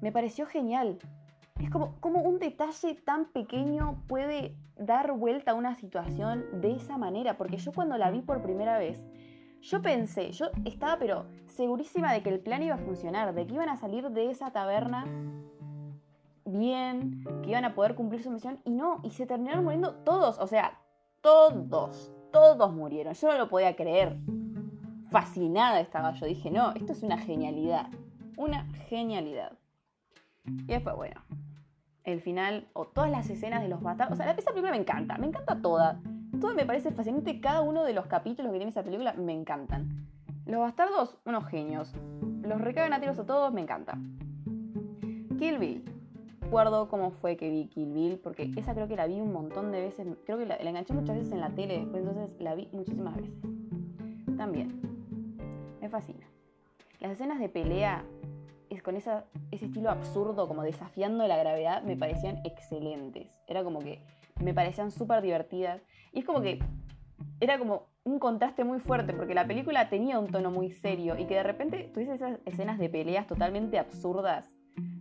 me 0.00 0.12
pareció 0.12 0.46
genial. 0.46 0.98
es 1.60 1.70
como, 1.70 1.94
como 2.00 2.20
un 2.22 2.38
detalle 2.38 2.94
tan 2.94 3.26
pequeño 3.26 4.02
puede 4.08 4.56
dar 4.76 5.12
vuelta 5.12 5.52
a 5.52 5.54
una 5.54 5.74
situación 5.76 6.44
de 6.60 6.72
esa 6.72 6.98
manera. 6.98 7.38
Porque 7.38 7.56
yo 7.56 7.72
cuando 7.72 7.96
la 7.96 8.10
vi 8.10 8.20
por 8.20 8.42
primera 8.42 8.78
vez, 8.78 9.02
yo 9.62 9.80
pensé, 9.80 10.32
yo 10.32 10.46
estaba 10.64 10.98
pero 10.98 11.26
segurísima 11.46 12.12
de 12.12 12.22
que 12.22 12.28
el 12.28 12.40
plan 12.40 12.62
iba 12.62 12.74
a 12.74 12.78
funcionar, 12.78 13.34
de 13.34 13.46
que 13.46 13.54
iban 13.54 13.68
a 13.68 13.76
salir 13.76 14.10
de 14.10 14.30
esa 14.30 14.50
taberna 14.50 15.06
bien, 16.46 17.24
que 17.42 17.50
iban 17.50 17.64
a 17.64 17.74
poder 17.74 17.94
cumplir 17.94 18.22
su 18.22 18.30
misión 18.30 18.58
y 18.64 18.70
no, 18.70 19.00
y 19.02 19.10
se 19.10 19.26
terminaron 19.26 19.64
muriendo 19.64 19.94
todos, 19.94 20.38
o 20.38 20.46
sea, 20.46 20.78
todos, 21.20 22.12
todos 22.32 22.72
murieron. 22.72 23.14
Yo 23.14 23.28
no 23.28 23.38
lo 23.38 23.48
podía 23.48 23.74
creer. 23.76 24.16
Fascinada 25.10 25.80
estaba 25.80 26.12
yo, 26.12 26.26
dije, 26.26 26.50
no, 26.50 26.72
esto 26.72 26.92
es 26.92 27.02
una 27.02 27.18
genialidad, 27.18 27.88
una 28.36 28.66
genialidad. 28.88 29.52
Y 30.44 30.66
después, 30.66 30.94
bueno, 30.96 31.20
el 32.04 32.20
final, 32.20 32.68
o 32.72 32.86
todas 32.86 33.10
las 33.10 33.28
escenas 33.28 33.62
de 33.62 33.68
los 33.68 33.82
bastardos, 33.82 34.18
o 34.18 34.22
sea, 34.22 34.30
esa 34.30 34.50
película 34.50 34.72
me 34.72 34.78
encanta, 34.78 35.18
me 35.18 35.26
encanta 35.26 35.60
toda. 35.60 36.00
Todo 36.40 36.54
me 36.54 36.66
parece 36.66 36.92
fascinante, 36.92 37.40
cada 37.40 37.62
uno 37.62 37.84
de 37.84 37.94
los 37.94 38.06
capítulos 38.06 38.52
que 38.52 38.58
tiene 38.58 38.70
esa 38.70 38.82
película 38.82 39.12
me 39.14 39.32
encantan. 39.32 40.06
Los 40.44 40.60
bastardos, 40.60 41.18
unos 41.24 41.46
genios. 41.46 41.92
Los 42.42 42.60
recagan 42.60 42.92
a 42.92 43.00
tiros 43.00 43.18
a 43.18 43.26
todos, 43.26 43.52
me 43.52 43.62
encanta. 43.62 43.98
Kill 45.38 45.58
Bill, 45.58 45.95
recuerdo 46.46 46.88
cómo 46.88 47.10
fue 47.10 47.36
que 47.36 47.50
vi 47.50 47.66
Kill 47.66 47.92
Bill, 47.92 48.20
porque 48.22 48.52
esa 48.56 48.72
creo 48.72 48.86
que 48.86 48.94
la 48.94 49.08
vi 49.08 49.20
un 49.20 49.32
montón 49.32 49.72
de 49.72 49.80
veces, 49.80 50.06
creo 50.24 50.38
que 50.38 50.46
la, 50.46 50.54
enganché 50.54 50.94
muchas 50.94 51.16
veces 51.16 51.32
en 51.32 51.40
la 51.40 51.50
tele 51.50 51.80
después, 51.80 52.04
entonces 52.06 52.40
la 52.40 52.54
vi 52.54 52.68
muchísimas 52.72 53.16
veces. 53.16 53.34
También, 54.36 54.80
me 55.80 55.88
fascina. 55.88 56.24
Las 57.00 57.10
escenas 57.10 57.40
de 57.40 57.48
pelea 57.48 58.04
es 58.70 58.80
con 58.80 58.94
ese 58.94 59.10
estilo 59.50 59.90
absurdo, 59.90 60.46
como 60.46 60.62
desafiando 60.62 61.26
la 61.26 61.36
gravedad, 61.36 61.82
me 61.82 61.96
parecían 61.96 62.40
excelentes. 62.44 63.26
Era 63.48 63.64
como 63.64 63.80
que 63.80 64.00
me 64.40 64.54
parecían 64.54 64.92
súper 64.92 65.22
divertidas. 65.22 65.82
Y 66.12 66.20
es 66.20 66.24
como 66.24 66.42
que 66.42 66.60
era 67.40 67.58
como 67.58 67.88
un 68.04 68.20
contraste 68.20 68.62
muy 68.62 68.78
fuerte, 68.78 69.14
porque 69.14 69.34
la 69.34 69.48
película 69.48 69.88
tenía 69.88 70.20
un 70.20 70.28
tono 70.28 70.52
muy 70.52 70.70
serio 70.70 71.18
y 71.18 71.24
que 71.24 71.34
de 71.34 71.42
repente 71.42 71.90
tuviese 71.92 72.14
esas 72.14 72.38
escenas 72.44 72.78
de 72.78 72.88
peleas 72.88 73.26
totalmente 73.26 73.80
absurdas 73.80 74.48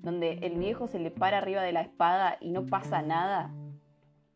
donde 0.05 0.33
el 0.43 0.57
viejo 0.57 0.87
se 0.87 0.99
le 0.99 1.11
para 1.11 1.39
arriba 1.39 1.63
de 1.63 1.71
la 1.71 1.81
espada 1.81 2.37
y 2.39 2.51
no 2.51 2.65
pasa 2.65 3.01
nada, 3.01 3.51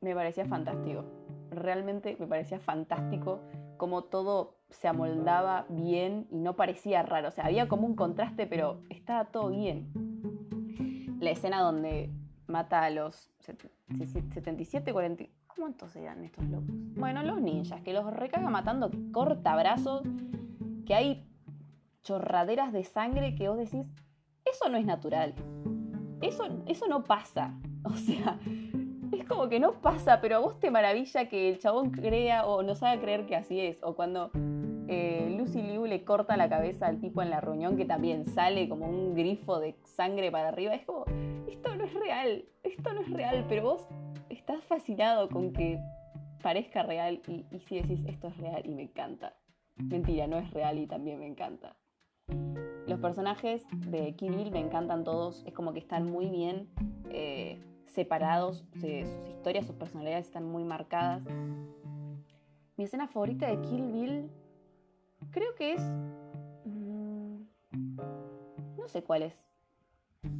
me 0.01 0.15
parecía 0.15 0.45
fantástico. 0.45 1.05
Realmente 1.51 2.17
me 2.19 2.27
parecía 2.27 2.59
fantástico 2.59 3.39
cómo 3.77 4.03
todo 4.03 4.57
se 4.69 4.87
amoldaba 4.87 5.65
bien 5.69 6.27
y 6.31 6.39
no 6.39 6.55
parecía 6.55 7.03
raro. 7.03 7.29
O 7.29 7.31
sea, 7.31 7.45
había 7.45 7.67
como 7.67 7.85
un 7.85 7.95
contraste, 7.95 8.47
pero 8.47 8.81
estaba 8.89 9.25
todo 9.25 9.49
bien. 9.49 9.87
La 11.19 11.29
escena 11.29 11.61
donde 11.61 12.09
mata 12.47 12.83
a 12.83 12.89
los 12.89 13.31
77, 13.39 14.91
40... 14.91 15.25
¿Cuántos 15.55 15.95
eran 15.95 16.23
estos 16.23 16.45
locos? 16.45 16.69
Bueno, 16.95 17.21
los 17.23 17.41
ninjas, 17.41 17.81
que 17.81 17.93
los 17.93 18.11
recaga 18.11 18.49
matando 18.49 18.89
corta 19.11 19.55
brazos, 19.55 20.01
que 20.85 20.95
hay 20.95 21.29
chorraderas 22.01 22.71
de 22.71 22.83
sangre 22.83 23.35
que 23.35 23.49
vos 23.49 23.57
decís, 23.57 23.85
eso 24.51 24.69
no 24.69 24.77
es 24.77 24.85
natural. 24.85 25.33
Eso, 26.21 26.63
eso 26.67 26.87
no 26.87 27.03
pasa. 27.03 27.53
O 27.85 27.95
sea, 27.95 28.37
es 29.13 29.23
como 29.25 29.47
que 29.47 29.57
no 29.59 29.79
pasa, 29.81 30.19
pero 30.19 30.35
a 30.35 30.39
vos 30.39 30.59
te 30.59 30.69
maravilla 30.69 31.29
que 31.29 31.49
el 31.49 31.59
chabón 31.59 31.91
crea 31.91 32.45
o 32.45 32.61
nos 32.61 32.83
haga 32.83 32.99
creer 32.99 33.25
que 33.25 33.37
así 33.37 33.57
es. 33.59 33.81
O 33.83 33.95
cuando 33.95 34.31
eh, 34.89 35.33
Lucy 35.37 35.61
Liu 35.61 35.85
le 35.85 36.03
corta 36.03 36.35
la 36.35 36.49
cabeza 36.49 36.87
al 36.87 36.99
tipo 36.99 37.21
en 37.21 37.29
la 37.29 37.39
reunión, 37.39 37.77
que 37.77 37.85
también 37.85 38.25
sale 38.25 38.67
como 38.67 38.87
un 38.87 39.15
grifo 39.15 39.61
de 39.61 39.75
sangre 39.85 40.29
para 40.29 40.49
arriba. 40.49 40.73
Es 40.75 40.85
como, 40.85 41.05
esto 41.47 41.73
no 41.75 41.85
es 41.85 41.93
real, 41.93 42.45
esto 42.63 42.93
no 42.93 43.01
es 43.01 43.09
real, 43.11 43.45
pero 43.47 43.63
vos 43.63 43.87
estás 44.29 44.61
fascinado 44.65 45.29
con 45.29 45.53
que 45.53 45.79
parezca 46.41 46.83
real 46.83 47.21
y, 47.27 47.45
y 47.51 47.81
decís 47.81 48.03
esto 48.07 48.27
es 48.27 48.37
real 48.37 48.61
y 48.65 48.75
me 48.75 48.83
encanta. 48.83 49.35
Mentira, 49.77 50.27
no 50.27 50.37
es 50.37 50.51
real 50.51 50.77
y 50.77 50.87
también 50.87 51.19
me 51.19 51.27
encanta. 51.27 51.77
Los 52.99 53.15
personajes 53.15 53.65
de 53.71 54.13
Kill 54.15 54.51
me 54.51 54.59
encantan 54.59 55.05
todos, 55.05 55.45
es 55.45 55.53
como 55.53 55.71
que 55.71 55.79
están 55.79 56.11
muy 56.11 56.29
bien 56.29 56.67
eh, 57.09 57.57
separados, 57.85 58.65
sus 58.73 58.83
historias, 59.29 59.65
sus 59.65 59.77
personalidades 59.77 60.25
están 60.25 60.43
muy 60.43 60.65
marcadas. 60.65 61.23
Mi 62.75 62.83
escena 62.83 63.07
favorita 63.07 63.47
de 63.47 63.61
Kill 63.61 63.89
Bill 63.93 64.29
creo 65.31 65.55
que 65.55 65.75
es... 65.75 65.81
Mm, 66.65 67.43
no 68.77 68.87
sé 68.89 69.01
cuál 69.01 69.21
es. 69.21 69.33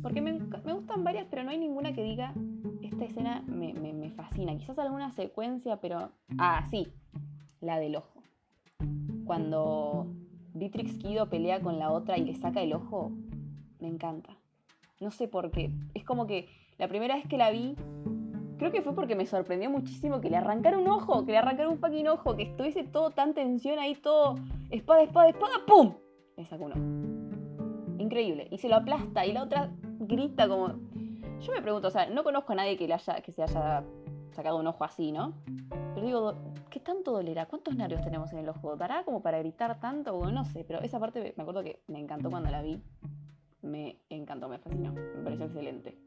Porque 0.02 0.20
me, 0.20 0.34
gustan 0.34 1.06
varias, 1.06 1.28
pero 1.30 1.46
no 1.46 1.52
hay 1.52 1.60
ninguna 1.60 1.94
que 1.94 2.04
diga, 2.04 2.34
esta 2.82 3.06
escena 3.06 3.42
me, 3.48 3.74
me 3.74 4.12
fascina. 4.12 4.58
Quizás 4.58 4.78
alguna 4.80 5.12
secuencia, 5.14 5.80
pero... 5.80 6.12
Ah, 6.38 6.68
sí, 6.70 6.92
la 7.62 7.80
del 7.80 7.96
ojo. 7.96 8.22
Cuando 9.24 10.14
Beatrix 10.60 10.98
Kido 10.98 11.30
pelea 11.30 11.62
con 11.62 11.80
la 11.80 11.92
otra 11.92 12.18
y 12.18 12.26
le 12.26 12.36
saca 12.36 12.62
el 12.62 12.74
ojo, 12.74 13.12
me 13.80 13.88
encanta. 13.88 14.38
No 15.00 15.12
sé 15.12 15.28
por 15.28 15.50
qué. 15.52 15.72
Es 15.94 16.04
como 16.04 16.28
que 16.28 16.50
la 16.78 16.88
primera 16.88 17.16
vez 17.16 17.26
que 17.28 17.38
la 17.38 17.50
vi, 17.50 17.76
creo 18.58 18.72
que 18.72 18.82
fue 18.82 18.94
porque 18.94 19.16
me 19.16 19.26
sorprendió 19.26 19.70
muchísimo 19.70 20.20
que 20.20 20.30
le 20.30 20.38
arrancara 20.38 20.78
un 20.78 20.88
ojo, 20.88 21.26
que 21.26 21.32
le 21.32 21.38
arrancara 21.38 21.70
un 21.70 21.80
fucking 21.80 22.10
ojo, 22.10 22.36
que 22.36 22.44
estuviese 22.44 22.84
todo 22.84 23.10
tan 23.10 23.34
tensión 23.34 23.80
ahí, 23.80 23.96
todo 23.96 24.36
espada, 24.70 25.04
espada, 25.04 25.30
espada, 25.30 25.54
¡pum! 25.66 25.96
Le 26.36 26.46
saca 26.46 26.66
un 26.66 26.72
ojo. 26.74 28.04
Increíble. 28.04 28.48
Y 28.52 28.58
se 28.58 28.68
lo 28.68 28.76
aplasta 28.76 29.26
y 29.26 29.34
la 29.34 29.44
otra 29.44 29.72
grita 30.00 30.48
como... 30.48 30.68
Yo 31.40 31.54
me 31.54 31.62
pregunto, 31.62 31.88
o 31.88 31.92
sea, 31.92 32.10
no 32.10 32.24
conozco 32.24 32.52
a 32.52 32.56
nadie 32.56 32.76
que, 32.76 32.86
le 32.86 32.96
haya, 32.96 33.22
que 33.22 33.32
se 33.32 33.44
haya 33.44 33.84
sacado 34.32 34.58
un 34.58 34.68
ojo 34.68 34.84
así, 34.84 35.14
¿no? 35.14 35.34
Pero 36.00 36.08
digo, 36.08 36.54
¿qué 36.70 36.80
tanto 36.80 37.12
dolerá? 37.12 37.46
¿Cuántos 37.48 37.76
nervios 37.76 38.02
tenemos 38.02 38.32
en 38.32 38.40
el 38.40 38.48
ojo? 38.48 38.78
¿Dará 38.78 39.04
como 39.04 39.22
para 39.22 39.38
gritar 39.40 39.82
tanto? 39.82 40.16
o 40.16 40.32
no 40.32 40.46
sé, 40.46 40.64
pero 40.64 40.80
esa 40.80 40.98
parte 40.98 41.34
me 41.36 41.42
acuerdo 41.42 41.62
que 41.62 41.82
me 41.88 42.00
encantó 42.00 42.30
cuando 42.30 42.50
la 42.50 42.62
vi. 42.62 42.82
Me 43.62 43.98
encantó, 44.10 44.48
me 44.48 44.60
fascinó. 44.60 44.94
Me 44.94 45.24
pareció 45.24 45.48
excelente. 45.48 45.98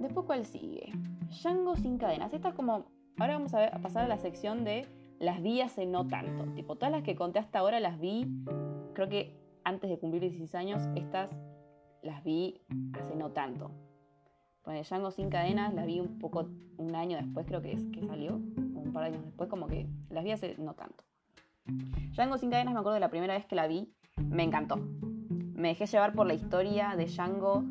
Después, 0.00 0.24
¿cuál 0.24 0.46
sigue? 0.46 0.90
Django 1.28 1.76
sin 1.76 1.98
cadenas. 1.98 2.32
Esta 2.32 2.48
es 2.48 2.54
como. 2.54 2.86
Ahora 3.18 3.34
vamos 3.34 3.52
a, 3.52 3.66
a 3.66 3.78
pasar 3.78 4.04
a 4.04 4.08
la 4.08 4.16
sección 4.16 4.64
de 4.64 4.86
las 5.18 5.42
vi 5.42 5.60
hace 5.60 5.84
no 5.84 6.06
tanto. 6.06 6.44
Tipo, 6.54 6.76
todas 6.76 6.92
las 6.92 7.02
que 7.02 7.14
conté 7.14 7.38
hasta 7.38 7.58
ahora 7.58 7.78
las 7.78 8.00
vi. 8.00 8.26
Creo 8.94 9.10
que 9.10 9.36
antes 9.64 9.90
de 9.90 9.98
cumplir 9.98 10.22
16 10.22 10.54
años, 10.54 10.82
estas 10.94 11.30
las 12.00 12.24
vi 12.24 12.62
hace 12.94 13.16
no 13.16 13.32
tanto. 13.32 13.70
Bueno, 14.66 14.80
Django 14.82 15.12
sin 15.12 15.30
cadenas 15.30 15.72
la 15.74 15.86
vi 15.86 16.00
un 16.00 16.18
poco, 16.18 16.48
un 16.76 16.94
año 16.96 17.16
después 17.16 17.46
creo 17.46 17.62
que 17.62 17.70
es 17.70 17.84
que 17.92 18.04
salió, 18.04 18.34
un 18.34 18.90
par 18.92 19.04
de 19.04 19.10
años 19.10 19.24
después, 19.24 19.48
como 19.48 19.68
que 19.68 19.86
las 20.10 20.24
vi 20.24 20.32
hace 20.32 20.56
no 20.58 20.74
tanto. 20.74 21.04
Django 22.10 22.36
sin 22.36 22.50
cadenas 22.50 22.74
me 22.74 22.80
acuerdo 22.80 22.94
de 22.94 23.00
la 23.00 23.08
primera 23.08 23.34
vez 23.34 23.46
que 23.46 23.54
la 23.54 23.68
vi, 23.68 23.94
me 24.16 24.42
encantó. 24.42 24.76
Me 25.54 25.68
dejé 25.68 25.86
llevar 25.86 26.14
por 26.14 26.26
la 26.26 26.34
historia 26.34 26.96
de 26.96 27.06
Django 27.06 27.62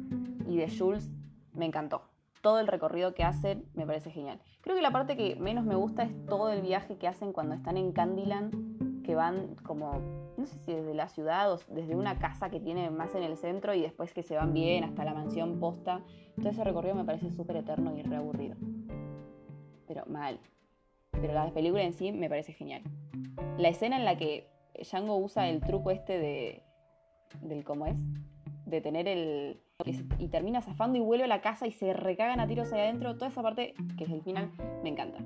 y 0.48 0.56
de 0.56 0.74
Jules, 0.74 1.12
me 1.54 1.66
encantó. 1.66 2.04
Todo 2.40 2.62
el 2.62 2.68
recorrido 2.68 3.14
que 3.14 3.26
hacen 3.26 3.66
me 3.74 3.86
parece 3.86 4.10
genial. 4.10 4.40
Creo 4.62 4.78
que 4.78 4.82
la 4.82 4.92
parte 4.92 5.18
que 5.18 5.36
menos 5.36 5.66
me 5.66 5.76
gusta 5.76 6.04
es 6.04 6.26
todo 6.28 6.50
el 6.50 6.62
viaje 6.62 6.98
que 6.98 7.10
hacen 7.10 7.34
cuando 7.34 7.56
están 7.56 7.76
en 7.76 7.92
Candyland, 7.92 9.04
que 9.04 9.16
van 9.16 9.56
como 9.66 10.00
no 10.46 10.52
sé 10.52 10.60
si 10.60 10.74
desde 10.74 10.94
la 10.94 11.08
ciudad 11.08 11.52
o 11.52 11.60
desde 11.70 11.96
una 11.96 12.20
casa 12.20 12.52
que 12.52 12.60
tiene 12.60 12.92
más 12.92 13.16
en 13.16 13.24
el 13.24 13.36
centro 13.36 13.74
y 13.74 13.82
después 13.82 14.14
que 14.14 14.22
se 14.22 14.36
van 14.36 14.54
bien 14.54 14.84
hasta 14.84 15.04
la 15.04 15.16
mansión 15.16 15.60
posta. 15.60 16.02
Todo 16.36 16.50
ese 16.50 16.64
recorrido 16.64 16.94
me 16.94 17.04
parece 17.04 17.32
súper 17.32 17.58
eterno 17.58 17.98
y 17.98 18.04
reaburrido. 18.04 18.56
Pero 19.88 20.06
mal. 20.06 20.40
Pero 21.10 21.34
la 21.34 21.50
película 21.52 21.82
en 21.82 21.94
sí 21.94 22.12
me 22.12 22.30
parece 22.30 22.54
genial. 22.54 22.84
La 23.58 23.70
escena 23.70 23.98
en 23.98 24.06
la 24.06 24.18
que 24.18 24.48
Django 24.80 25.18
usa 25.18 25.50
el 25.50 25.62
truco 25.62 25.90
este 25.90 26.20
de. 26.20 26.62
del 27.42 27.64
cómo 27.64 27.88
es. 27.88 27.98
De 28.68 28.82
tener 28.82 29.08
el. 29.08 29.60
y 30.20 30.28
termina 30.28 30.62
zafando 30.62 31.00
y 31.00 31.02
vuelve 31.02 31.24
a 31.24 31.28
la 31.28 31.42
casa 31.42 31.66
y 31.66 31.72
se 31.72 31.92
recagan 31.94 32.40
a 32.40 32.46
tiros 32.46 32.72
ahí 32.72 32.82
adentro. 32.82 33.16
Toda 33.16 33.30
esa 33.30 33.42
parte, 33.42 33.74
que 33.98 34.04
es 34.04 34.12
el 34.12 34.22
final, 34.22 34.52
me 34.84 34.90
encanta. 34.90 35.18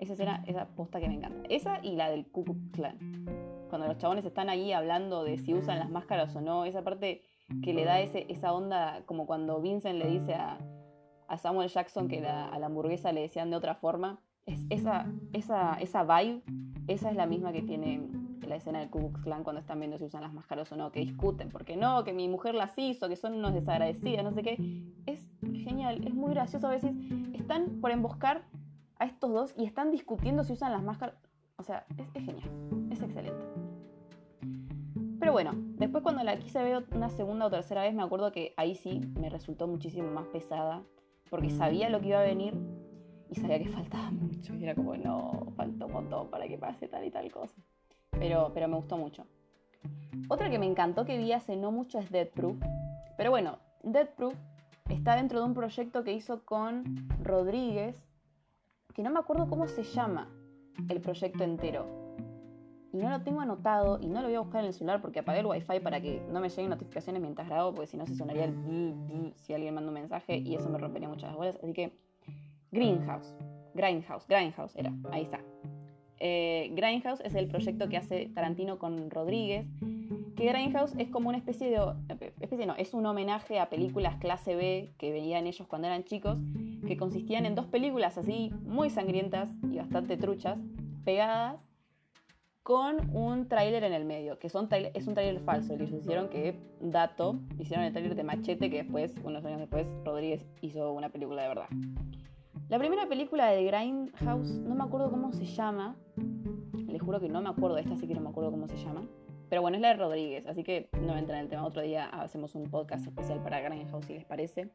Esa 0.00 0.14
escena, 0.14 0.42
esa 0.46 0.68
posta 0.68 1.00
que 1.00 1.08
me 1.08 1.16
encanta. 1.16 1.46
Esa 1.50 1.80
y 1.82 1.96
la 1.96 2.08
del 2.08 2.26
Ku 2.26 2.44
Klux 2.44 2.98
cuando 3.74 3.88
los 3.88 3.98
chabones 3.98 4.24
están 4.24 4.48
ahí 4.48 4.72
hablando 4.72 5.24
de 5.24 5.36
si 5.36 5.52
usan 5.52 5.80
las 5.80 5.90
máscaras 5.90 6.36
o 6.36 6.40
no, 6.40 6.64
esa 6.64 6.84
parte 6.84 7.22
que 7.60 7.74
le 7.74 7.84
da 7.84 7.98
ese, 7.98 8.24
esa 8.28 8.52
onda, 8.52 9.02
como 9.04 9.26
cuando 9.26 9.60
Vincent 9.60 9.98
le 9.98 10.08
dice 10.08 10.34
a, 10.34 10.58
Samuel 11.38 11.68
Jackson 11.68 12.06
que 12.06 12.24
a 12.24 12.56
la 12.56 12.66
hamburguesa 12.66 13.10
le 13.10 13.22
decían 13.22 13.50
de 13.50 13.56
otra 13.56 13.74
forma, 13.74 14.20
es 14.46 14.60
esa, 14.70 15.10
esa, 15.32 15.76
esa 15.80 16.04
vibe, 16.04 16.42
esa 16.86 17.10
es 17.10 17.16
la 17.16 17.26
misma 17.26 17.50
que 17.50 17.62
tiene 17.62 18.08
la 18.46 18.54
escena 18.54 18.78
del 18.78 18.90
Ku 18.90 19.00
Klux 19.00 19.24
Klan 19.24 19.42
cuando 19.42 19.58
están 19.58 19.80
viendo 19.80 19.98
si 19.98 20.04
usan 20.04 20.22
las 20.22 20.32
máscaras 20.32 20.70
o 20.70 20.76
no, 20.76 20.92
que 20.92 21.00
discuten, 21.00 21.48
porque 21.48 21.76
no, 21.76 22.04
que 22.04 22.12
mi 22.12 22.28
mujer 22.28 22.54
las 22.54 22.78
hizo, 22.78 23.08
que 23.08 23.16
son 23.16 23.34
unos 23.34 23.54
desagradecidas, 23.54 24.22
no 24.22 24.30
sé 24.30 24.44
qué. 24.44 24.84
Es 25.06 25.26
genial, 25.64 26.06
es 26.06 26.14
muy 26.14 26.30
gracioso 26.30 26.68
a 26.68 26.70
veces. 26.70 26.94
Están 27.32 27.80
por 27.80 27.90
emboscar 27.90 28.44
a 29.00 29.06
estos 29.06 29.32
dos 29.32 29.54
y 29.58 29.64
están 29.64 29.90
discutiendo 29.90 30.44
si 30.44 30.52
usan 30.52 30.70
las 30.70 30.84
máscaras. 30.84 31.16
O 31.56 31.64
sea, 31.64 31.84
es, 31.96 32.06
es 32.14 32.24
genial, 32.24 32.50
es 32.92 33.02
excelente. 33.02 33.63
Pero 35.24 35.32
bueno, 35.32 35.52
después 35.78 36.02
cuando 36.02 36.22
la 36.22 36.36
quise 36.38 36.62
ver 36.62 36.84
una 36.94 37.08
segunda 37.08 37.46
o 37.46 37.50
tercera 37.50 37.80
vez, 37.80 37.94
me 37.94 38.02
acuerdo 38.02 38.30
que 38.30 38.52
ahí 38.58 38.74
sí 38.74 39.00
me 39.18 39.30
resultó 39.30 39.66
muchísimo 39.66 40.10
más 40.10 40.26
pesada, 40.26 40.82
porque 41.30 41.48
sabía 41.48 41.88
lo 41.88 41.98
que 42.02 42.08
iba 42.08 42.20
a 42.20 42.24
venir 42.24 42.52
y 43.30 43.34
sabía 43.36 43.58
que 43.58 43.70
faltaba 43.70 44.10
mucho. 44.10 44.54
Y 44.54 44.64
era 44.64 44.74
como, 44.74 44.94
no, 44.98 45.46
falta 45.56 45.86
un 45.86 45.92
montón 45.92 46.28
para 46.28 46.46
que 46.46 46.58
pase 46.58 46.88
tal 46.88 47.06
y 47.06 47.10
tal 47.10 47.32
cosa. 47.32 47.56
Pero, 48.10 48.50
pero 48.52 48.68
me 48.68 48.76
gustó 48.76 48.98
mucho. 48.98 49.26
Otra 50.28 50.50
que 50.50 50.58
me 50.58 50.66
encantó 50.66 51.06
que 51.06 51.16
vi 51.16 51.32
hace 51.32 51.56
no 51.56 51.72
mucho 51.72 52.00
es 52.00 52.10
Dead 52.10 52.28
Proof. 52.28 52.58
Pero 53.16 53.30
bueno, 53.30 53.56
Dead 53.82 54.10
Proof 54.10 54.34
está 54.90 55.16
dentro 55.16 55.40
de 55.40 55.46
un 55.46 55.54
proyecto 55.54 56.04
que 56.04 56.12
hizo 56.12 56.44
con 56.44 57.08
Rodríguez, 57.22 57.96
que 58.92 59.02
no 59.02 59.08
me 59.08 59.20
acuerdo 59.20 59.48
cómo 59.48 59.68
se 59.68 59.84
llama 59.84 60.28
el 60.90 61.00
proyecto 61.00 61.44
entero. 61.44 62.03
Y 62.94 62.98
no 62.98 63.10
lo 63.10 63.22
tengo 63.22 63.40
anotado 63.40 63.98
y 64.00 64.06
no 64.06 64.20
lo 64.20 64.28
voy 64.28 64.36
a 64.36 64.40
buscar 64.40 64.60
en 64.60 64.68
el 64.68 64.72
celular 64.72 65.02
porque 65.02 65.18
apagué 65.18 65.40
el 65.40 65.46
wifi 65.46 65.80
para 65.80 66.00
que 66.00 66.22
no 66.30 66.38
me 66.38 66.48
lleguen 66.48 66.70
notificaciones 66.70 67.20
mientras 67.20 67.48
grabo, 67.48 67.74
porque 67.74 67.88
si 67.88 67.96
no 67.96 68.06
se 68.06 68.14
sonaría 68.14 68.44
el 68.44 69.34
si 69.34 69.52
alguien 69.52 69.74
manda 69.74 69.88
un 69.88 69.94
mensaje 69.94 70.36
y 70.38 70.54
eso 70.54 70.70
me 70.70 70.78
rompería 70.78 71.08
muchas 71.08 71.30
las 71.30 71.36
bolas. 71.36 71.58
Así 71.60 71.72
que 71.72 71.92
Greenhouse, 72.70 73.34
Grindhouse, 73.74 74.28
Grindhouse 74.28 74.76
era, 74.76 74.92
ahí 75.10 75.22
está. 75.22 75.40
Eh, 76.20 76.70
Grindhouse 76.76 77.20
es 77.22 77.34
el 77.34 77.48
proyecto 77.48 77.88
que 77.88 77.96
hace 77.96 78.30
Tarantino 78.32 78.78
con 78.78 79.10
Rodríguez, 79.10 79.66
que 80.36 80.46
Grindhouse 80.46 80.94
es 80.96 81.08
como 81.08 81.30
una 81.30 81.38
especie 81.38 81.70
de, 81.70 82.66
no, 82.66 82.76
es 82.76 82.94
un 82.94 83.06
homenaje 83.06 83.58
a 83.58 83.70
películas 83.70 84.18
clase 84.18 84.54
B 84.54 84.94
que 84.98 85.10
veían 85.10 85.48
ellos 85.48 85.66
cuando 85.66 85.88
eran 85.88 86.04
chicos, 86.04 86.38
que 86.86 86.96
consistían 86.96 87.44
en 87.44 87.56
dos 87.56 87.66
películas 87.66 88.18
así 88.18 88.52
muy 88.62 88.88
sangrientas 88.88 89.50
y 89.68 89.78
bastante 89.78 90.16
truchas, 90.16 90.58
pegadas 91.04 91.63
con 92.64 93.14
un 93.14 93.46
tráiler 93.46 93.84
en 93.84 93.92
el 93.92 94.06
medio, 94.06 94.38
que 94.38 94.48
son 94.48 94.68
es 94.72 95.06
un 95.06 95.14
tráiler 95.14 95.38
falso, 95.42 95.74
ellos 95.74 95.90
hicieron 95.92 96.30
que, 96.30 96.58
dato, 96.80 97.38
hicieron 97.58 97.84
el 97.84 97.92
tráiler 97.92 98.16
de 98.16 98.24
Machete, 98.24 98.70
que 98.70 98.82
después, 98.82 99.14
unos 99.22 99.44
años 99.44 99.60
después, 99.60 99.86
Rodríguez 100.02 100.46
hizo 100.62 100.90
una 100.94 101.10
película 101.10 101.42
de 101.42 101.48
verdad. 101.48 101.68
La 102.70 102.78
primera 102.78 103.06
película 103.06 103.48
de 103.48 103.64
Grindhouse, 103.64 104.60
no 104.60 104.74
me 104.74 104.82
acuerdo 104.82 105.10
cómo 105.10 105.30
se 105.34 105.44
llama, 105.44 105.94
les 106.86 107.02
juro 107.02 107.20
que 107.20 107.28
no 107.28 107.42
me 107.42 107.50
acuerdo, 107.50 107.76
esta 107.76 107.96
sí 107.96 108.08
que 108.08 108.14
no 108.14 108.22
me 108.22 108.30
acuerdo 108.30 108.50
cómo 108.50 108.66
se 108.66 108.78
llama, 108.78 109.06
pero 109.50 109.60
bueno, 109.60 109.76
es 109.76 109.82
la 109.82 109.88
de 109.88 109.94
Rodríguez, 109.96 110.46
así 110.46 110.64
que 110.64 110.88
no 111.02 111.18
entra 111.18 111.36
en 111.36 111.44
el 111.44 111.50
tema. 111.50 111.66
Otro 111.66 111.82
día 111.82 112.06
hacemos 112.06 112.54
un 112.54 112.70
podcast 112.70 113.06
especial 113.06 113.42
para 113.42 113.60
Grindhouse 113.60 114.06
si 114.06 114.14
les 114.14 114.24
parece. 114.24 114.70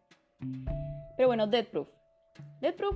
Pero 1.18 1.28
bueno, 1.28 1.48
Dead 1.48 1.66
Proof. 1.66 1.90
Proof 2.78 2.96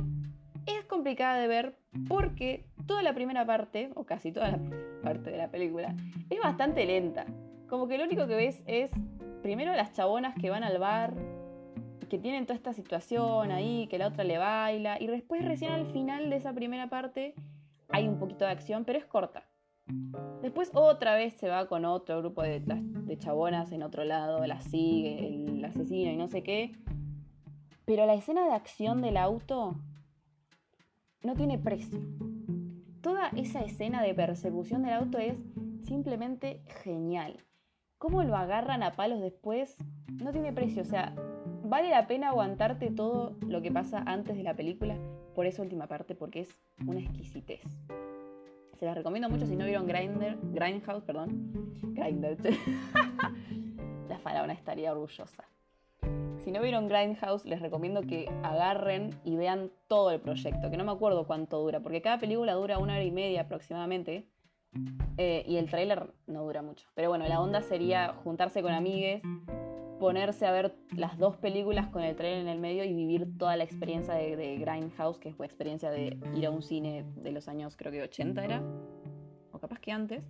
es 0.65 0.85
complicada 0.85 1.37
de 1.37 1.47
ver 1.47 1.75
porque 2.07 2.65
toda 2.85 3.03
la 3.03 3.13
primera 3.13 3.45
parte, 3.45 3.91
o 3.95 4.05
casi 4.05 4.31
toda 4.31 4.51
la 4.51 4.59
parte 5.01 5.31
de 5.31 5.37
la 5.37 5.49
película, 5.49 5.95
es 6.29 6.39
bastante 6.39 6.85
lenta. 6.85 7.25
Como 7.67 7.87
que 7.87 7.97
lo 7.97 8.03
único 8.03 8.27
que 8.27 8.35
ves 8.35 8.61
es 8.65 8.91
primero 9.41 9.73
las 9.75 9.93
chabonas 9.93 10.35
que 10.39 10.49
van 10.49 10.63
al 10.63 10.79
bar, 10.79 11.13
que 12.09 12.17
tienen 12.17 12.45
toda 12.45 12.55
esta 12.55 12.73
situación 12.73 13.51
ahí, 13.51 13.87
que 13.87 13.97
la 13.97 14.07
otra 14.07 14.23
le 14.23 14.37
baila, 14.37 15.01
y 15.01 15.07
después 15.07 15.43
recién 15.43 15.71
al 15.71 15.87
final 15.87 16.29
de 16.29 16.35
esa 16.37 16.53
primera 16.53 16.89
parte 16.89 17.33
hay 17.89 18.07
un 18.07 18.17
poquito 18.17 18.45
de 18.45 18.51
acción, 18.51 18.85
pero 18.85 18.99
es 18.99 19.05
corta. 19.05 19.45
Después 20.41 20.71
otra 20.73 21.15
vez 21.15 21.33
se 21.33 21.49
va 21.49 21.67
con 21.67 21.85
otro 21.85 22.19
grupo 22.19 22.41
de, 22.41 22.63
chabonas 23.17 23.71
en 23.71 23.83
otro 23.83 24.03
lado, 24.03 24.45
la 24.45 24.61
sigue, 24.61 25.27
el 25.27 25.63
asesino 25.65 26.11
y 26.11 26.15
no 26.15 26.27
sé 26.27 26.41
qué. 26.41 26.75
Pero 27.85 28.05
la 28.05 28.13
escena 28.13 28.45
de 28.45 28.53
acción 28.53 29.01
del 29.01 29.17
auto 29.17 29.75
no 31.23 31.35
tiene 31.35 31.57
precio. 31.57 31.99
Toda 33.01 33.29
esa 33.29 33.61
escena 33.61 34.01
de 34.03 34.13
persecución 34.13 34.83
del 34.83 34.93
auto 34.93 35.17
es 35.17 35.37
simplemente 35.85 36.61
genial. 36.83 37.37
Cómo 37.97 38.23
lo 38.23 38.35
agarran 38.35 38.83
a 38.83 38.91
palos 38.91 39.21
después 39.21 39.77
no 40.11 40.31
tiene 40.31 40.53
precio. 40.53 40.81
O 40.81 40.85
sea, 40.85 41.15
vale 41.63 41.89
la 41.89 42.07
pena 42.07 42.29
aguantarte 42.29 42.91
todo 42.91 43.37
lo 43.47 43.61
que 43.61 43.71
pasa 43.71 44.03
antes 44.05 44.35
de 44.35 44.43
la 44.43 44.55
película 44.55 44.97
por 45.33 45.45
esa 45.45 45.61
última 45.61 45.87
parte 45.87 46.15
porque 46.15 46.41
es 46.41 46.57
una 46.85 46.99
exquisitez. 46.99 47.61
Se 48.73 48.85
las 48.85 48.95
recomiendo 48.95 49.29
mucho 49.29 49.45
si 49.45 49.55
no 49.55 49.65
vieron 49.65 49.87
Grinder, 49.87 50.37
Grindhouse, 50.41 51.03
perdón. 51.03 51.51
Grinder. 51.93 52.37
la 54.09 54.19
faraona 54.19 54.53
estaría 54.53 54.91
orgullosa. 54.91 55.43
Si 56.43 56.51
no 56.51 56.61
vieron 56.61 56.89
Grindhouse, 56.89 57.45
les 57.45 57.61
recomiendo 57.61 58.01
que 58.01 58.29
agarren 58.43 59.11
y 59.23 59.37
vean 59.37 59.71
todo 59.87 60.11
el 60.11 60.19
proyecto, 60.19 60.69
que 60.69 60.75
no 60.75 60.83
me 60.83 60.91
acuerdo 60.91 61.25
cuánto 61.25 61.57
dura, 61.61 61.79
porque 61.79 62.01
cada 62.01 62.17
película 62.17 62.51
dura 62.55 62.79
una 62.79 62.95
hora 62.95 63.03
y 63.05 63.11
media 63.11 63.43
aproximadamente, 63.43 64.27
eh, 65.17 65.45
y 65.47 65.55
el 65.55 65.69
tráiler 65.69 66.13
no 66.27 66.43
dura 66.43 66.61
mucho. 66.61 66.85
Pero 66.95 67.07
bueno, 67.07 67.25
la 67.29 67.39
onda 67.39 67.61
sería 67.61 68.09
juntarse 68.25 68.61
con 68.61 68.73
amigues, 68.73 69.21
ponerse 70.01 70.45
a 70.45 70.51
ver 70.51 70.75
las 70.93 71.17
dos 71.17 71.37
películas 71.37 71.87
con 71.87 72.03
el 72.03 72.13
trailer 72.17 72.41
en 72.41 72.49
el 72.49 72.59
medio 72.59 72.83
y 72.83 72.93
vivir 72.93 73.37
toda 73.37 73.55
la 73.55 73.63
experiencia 73.63 74.13
de, 74.13 74.35
de 74.35 74.57
Grindhouse, 74.57 75.19
que 75.19 75.33
fue 75.33 75.45
experiencia 75.45 75.91
de 75.91 76.17
ir 76.35 76.45
a 76.45 76.49
un 76.49 76.61
cine 76.61 77.05
de 77.15 77.31
los 77.31 77.47
años, 77.47 77.77
creo 77.77 77.93
que 77.93 78.01
80 78.01 78.43
era, 78.43 78.61
o 79.53 79.59
capaz 79.59 79.79
que 79.79 79.93
antes 79.93 80.25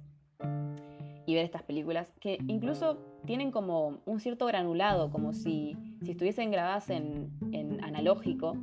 y 1.26 1.36
ver 1.36 1.46
estas 1.46 1.64
películas 1.64 2.12
que 2.20 2.38
incluso 2.48 2.98
tienen 3.26 3.52
como 3.52 4.00
un 4.06 4.20
cierto 4.20 4.46
granulado, 4.46 5.12
como 5.12 5.34
si, 5.34 5.78
si 6.04 6.12
estuviesen 6.12 6.52
grabadas 6.52 6.90
en, 6.90 7.32
en, 7.52 7.84
analógico. 7.84 8.58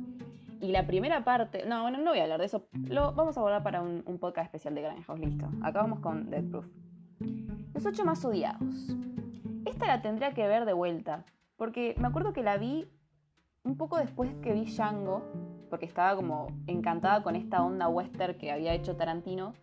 Y 0.59 0.67
la 0.67 0.85
primera 0.85 1.23
parte, 1.23 1.65
no, 1.65 1.81
bueno, 1.81 1.97
no 1.97 2.11
voy 2.11 2.19
a 2.19 2.23
hablar 2.23 2.39
de 2.39 2.45
eso, 2.45 2.67
lo 2.87 3.13
vamos 3.13 3.35
a 3.37 3.41
volver 3.41 3.63
para 3.63 3.81
un, 3.81 4.03
podcast 4.19 4.45
especial 4.45 4.75
de 4.75 4.83
Grindhouse, 4.83 5.19
listo. 5.19 5.49
Acá 5.63 5.81
vamos 5.81 5.99
con 5.99 6.29
Dead 6.29 6.43
Proof. 6.43 6.67
Los 7.73 7.85
ocho 7.85 8.05
más 8.05 8.23
odiados. 8.23 8.95
Esta 9.65 9.87
la 9.87 10.01
tendría 10.03 10.33
que 10.33 10.47
ver 10.47 10.65
de 10.65 10.73
vuelta, 10.73 11.25
porque 11.55 11.95
me 11.97 12.07
acuerdo 12.07 12.31
que 12.31 12.43
la 12.43 12.57
vi 12.57 12.87
un 13.63 13.75
poco 13.75 13.97
después 13.97 14.31
que 14.43 14.53
vi 14.53 14.65
Django, 14.65 15.23
porque 15.69 15.85
estaba 15.85 16.15
como 16.15 16.47
encantada 16.67 17.23
con 17.23 17.35
esta 17.35 17.63
onda 17.63 17.87
western 17.87 18.37
que 18.37 18.51
había 18.51 18.73
hecho 18.73 18.95
Tarantino 18.95 19.53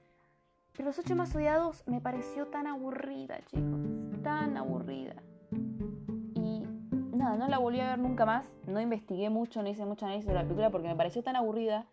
pero 0.72 0.88
Los 0.88 0.98
ocho 0.98 1.16
más 1.16 1.34
odiados 1.34 1.82
me 1.86 2.00
pareció 2.00 2.46
tan 2.46 2.66
aburrida, 2.66 3.40
chicos. 3.46 4.22
Tan 4.22 4.56
aburrida. 4.56 5.16
Y 6.34 6.62
nada, 7.16 7.36
no 7.36 7.48
la 7.48 7.58
volví 7.58 7.80
a 7.80 7.90
ver 7.90 7.98
nunca 7.98 8.24
más. 8.24 8.46
No 8.66 8.80
investigué 8.80 9.30
mucho, 9.30 9.62
no 9.62 9.68
hice 9.68 9.84
mucho 9.84 10.06
análisis 10.06 10.28
de 10.28 10.34
la 10.34 10.42
película 10.42 10.70
porque 10.70 10.88
me 10.88 10.96
pareció 10.96 11.22
tan 11.22 11.36
aburrida. 11.36 11.86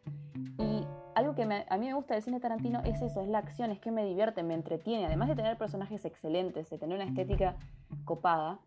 Y 0.60 0.86
algo 1.16 1.34
que 1.34 1.44
a 1.44 1.78
mí 1.78 1.88
me 1.88 1.94
gusta 1.94 2.14
del 2.14 2.24
cine 2.24 2.40
Tarantino 2.40 2.82
es 2.84 3.02
eso, 3.02 3.22
es 3.22 3.28
la 3.28 3.40
acción, 3.40 3.72
es 3.72 3.80
que 3.80 3.92
me 3.92 4.04
divierte, 4.06 4.44
me 4.44 4.54
entretiene. 4.54 5.06
Además 5.06 5.30
de 5.30 5.36
tener 5.36 5.58
personajes 5.58 6.06
excelentes, 6.06 6.70
de 6.70 6.78
tener 6.78 6.96
una 6.96 7.06
estética 7.06 7.56
copada, 8.04 8.60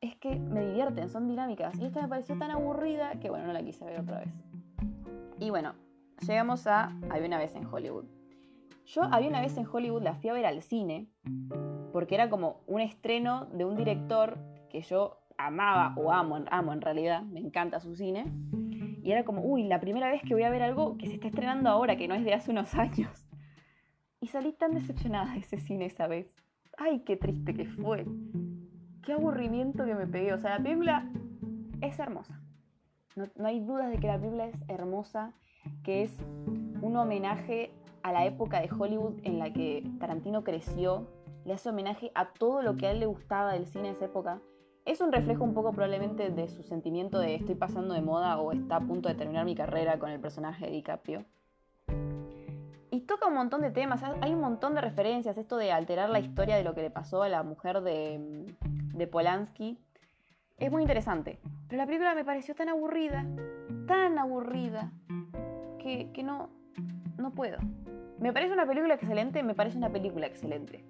es 0.00 0.14
que 0.16 0.36
me 0.36 0.64
divierten, 0.66 1.08
son 1.08 1.28
dinámicas. 1.28 1.78
Y 1.78 1.86
esta 1.86 2.02
me 2.02 2.08
pareció 2.08 2.38
tan 2.38 2.50
aburrida 2.50 3.18
que 3.20 3.30
bueno, 3.30 3.46
no 3.46 3.52
la 3.52 3.62
quise 3.62 3.84
ver 3.84 4.00
otra 4.00 4.20
vez. 4.20 4.32
Y 5.38 5.50
bueno, 5.50 5.74
llegamos 6.26 6.66
a 6.66 6.92
Había 7.10 7.26
una 7.26 7.38
vez 7.38 7.54
en 7.54 7.66
Hollywood. 7.66 8.17
Yo 8.88 9.02
había 9.02 9.28
una 9.28 9.42
vez 9.42 9.54
en 9.58 9.66
Hollywood, 9.70 10.02
la 10.02 10.14
fui 10.14 10.30
a 10.30 10.32
ver 10.32 10.46
al 10.46 10.62
cine, 10.62 11.08
porque 11.92 12.14
era 12.14 12.30
como 12.30 12.62
un 12.66 12.80
estreno 12.80 13.44
de 13.52 13.66
un 13.66 13.76
director 13.76 14.38
que 14.70 14.80
yo 14.80 15.18
amaba 15.36 15.92
o 15.98 16.10
amo, 16.10 16.42
amo 16.50 16.72
en 16.72 16.80
realidad, 16.80 17.22
me 17.22 17.38
encanta 17.38 17.80
su 17.80 17.94
cine. 17.94 18.32
Y 19.02 19.12
era 19.12 19.24
como, 19.24 19.42
uy, 19.42 19.64
la 19.64 19.78
primera 19.78 20.10
vez 20.10 20.22
que 20.22 20.32
voy 20.32 20.44
a 20.44 20.50
ver 20.50 20.62
algo 20.62 20.96
que 20.96 21.06
se 21.06 21.14
está 21.14 21.26
estrenando 21.26 21.68
ahora, 21.68 21.96
que 21.98 22.08
no 22.08 22.14
es 22.14 22.24
de 22.24 22.32
hace 22.32 22.50
unos 22.50 22.74
años. 22.76 23.28
Y 24.22 24.28
salí 24.28 24.54
tan 24.54 24.72
decepcionada 24.72 25.34
de 25.34 25.40
ese 25.40 25.58
cine 25.58 25.84
esa 25.84 26.06
vez. 26.06 26.34
Ay, 26.78 27.00
qué 27.00 27.18
triste 27.18 27.52
que 27.52 27.66
fue. 27.66 28.06
Qué 29.02 29.12
aburrimiento 29.12 29.84
que 29.84 29.94
me 29.94 30.06
pegué. 30.06 30.32
O 30.32 30.38
sea, 30.38 30.56
la 30.56 30.62
película 30.64 31.12
es 31.82 31.98
hermosa. 31.98 32.40
No, 33.16 33.26
no 33.36 33.48
hay 33.48 33.60
dudas 33.60 33.90
de 33.90 33.98
que 33.98 34.06
la 34.06 34.18
película 34.18 34.46
es 34.46 34.56
hermosa, 34.66 35.34
que 35.82 36.04
es 36.04 36.18
un 36.80 36.96
homenaje 36.96 37.70
a 38.02 38.12
la 38.12 38.26
época 38.26 38.60
de 38.60 38.70
Hollywood 38.70 39.20
en 39.22 39.38
la 39.38 39.52
que 39.52 39.84
Tarantino 39.98 40.44
creció, 40.44 41.06
le 41.44 41.54
hace 41.54 41.70
homenaje 41.70 42.12
a 42.14 42.32
todo 42.32 42.62
lo 42.62 42.76
que 42.76 42.86
a 42.86 42.90
él 42.90 43.00
le 43.00 43.06
gustaba 43.06 43.52
del 43.52 43.66
cine 43.66 43.88
de 43.88 43.94
esa 43.94 44.04
época. 44.04 44.40
Es 44.84 45.00
un 45.00 45.12
reflejo 45.12 45.44
un 45.44 45.54
poco 45.54 45.72
probablemente 45.72 46.30
de 46.30 46.48
su 46.48 46.62
sentimiento 46.62 47.18
de 47.18 47.34
estoy 47.34 47.54
pasando 47.54 47.94
de 47.94 48.00
moda 48.00 48.38
o 48.38 48.52
está 48.52 48.76
a 48.76 48.80
punto 48.80 49.08
de 49.08 49.14
terminar 49.14 49.44
mi 49.44 49.54
carrera 49.54 49.98
con 49.98 50.10
el 50.10 50.20
personaje 50.20 50.66
de 50.66 50.72
DiCaprio. 50.72 51.24
Y 52.90 53.00
toca 53.02 53.26
un 53.26 53.34
montón 53.34 53.60
de 53.60 53.70
temas, 53.70 54.02
hay 54.02 54.32
un 54.32 54.40
montón 54.40 54.74
de 54.74 54.80
referencias, 54.80 55.36
esto 55.36 55.56
de 55.56 55.72
alterar 55.72 56.08
la 56.08 56.20
historia 56.20 56.56
de 56.56 56.64
lo 56.64 56.74
que 56.74 56.82
le 56.82 56.90
pasó 56.90 57.22
a 57.22 57.28
la 57.28 57.42
mujer 57.42 57.82
de, 57.82 58.46
de 58.94 59.06
Polanski. 59.06 59.78
Es 60.56 60.72
muy 60.72 60.82
interesante, 60.82 61.38
pero 61.68 61.82
la 61.82 61.86
película 61.86 62.14
me 62.14 62.24
pareció 62.24 62.54
tan 62.54 62.68
aburrida, 62.68 63.26
tan 63.86 64.18
aburrida, 64.18 64.90
que, 65.78 66.10
que 66.12 66.22
no, 66.22 66.50
no 67.16 67.32
puedo. 67.32 67.58
Me 68.18 68.32
parece 68.32 68.52
una 68.52 68.66
película 68.66 68.94
excelente, 68.94 69.42
me 69.42 69.54
parece 69.54 69.78
una 69.78 69.90
película 69.90 70.26
excelente. 70.26 70.84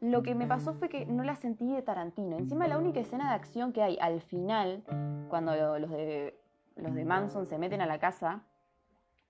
Lo 0.00 0.22
que 0.22 0.34
me 0.34 0.46
pasó 0.46 0.72
fue 0.72 0.88
que 0.88 1.04
no 1.06 1.22
la 1.22 1.36
sentí 1.36 1.70
de 1.72 1.82
Tarantino. 1.82 2.38
Encima 2.38 2.66
la 2.66 2.78
única 2.78 3.00
escena 3.00 3.28
de 3.28 3.34
acción 3.34 3.72
que 3.72 3.82
hay 3.82 3.98
al 4.00 4.20
final, 4.20 4.82
cuando 5.28 5.78
los 5.78 5.90
de, 5.90 6.40
los 6.76 6.94
de 6.94 7.04
Manson 7.04 7.46
se 7.46 7.58
meten 7.58 7.82
a 7.82 7.86
la 7.86 7.98
casa, 7.98 8.42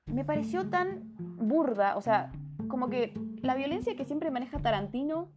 me 0.06 0.24
pareció 0.24 0.68
tan 0.68 1.14
burda, 1.16 1.96
o 1.96 2.00
sea, 2.00 2.30
como 2.68 2.88
que 2.88 3.12
la 3.42 3.54
violencia 3.54 3.96
que 3.96 4.04
siempre 4.04 4.30
maneja 4.30 4.58
Tarantino 4.58 5.28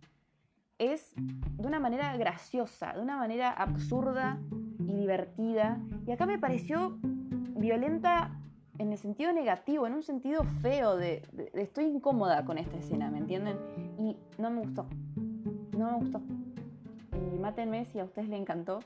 es 0.77 1.13
de 1.15 1.67
una 1.67 1.79
manera 1.79 2.15
graciosa, 2.17 2.93
de 2.93 3.01
una 3.01 3.17
manera 3.17 3.51
absurda 3.51 4.39
y 4.79 4.93
divertida. 4.93 5.79
Y 6.06 6.12
acá 6.12 6.25
me 6.25 6.38
pareció 6.38 6.97
violenta 7.01 8.39
en 8.79 8.91
el 8.91 8.97
sentido 8.97 9.31
negativo, 9.31 9.88
en 9.88 9.93
un 9.93 10.03
sentido 10.03 10.43
feo, 10.62 10.95
de, 10.97 11.21
estoy 11.53 11.86
incómoda 11.86 12.45
con 12.45 12.57
esta 12.57 12.77
escena, 12.77 13.09
¿me 13.09 13.19
entienden? 13.19 13.57
Y 13.97 14.17
no 14.38 14.49
me 14.49 14.62
gustó, 14.62 14.88
no 15.77 15.91
me 15.91 15.97
gustó. 15.97 16.21
Y 17.33 17.39
mátenme 17.39 17.86
si 17.86 17.99
a 17.99 18.03
ustedes 18.03 18.29
les 18.29 18.39
encantó. 18.39 18.79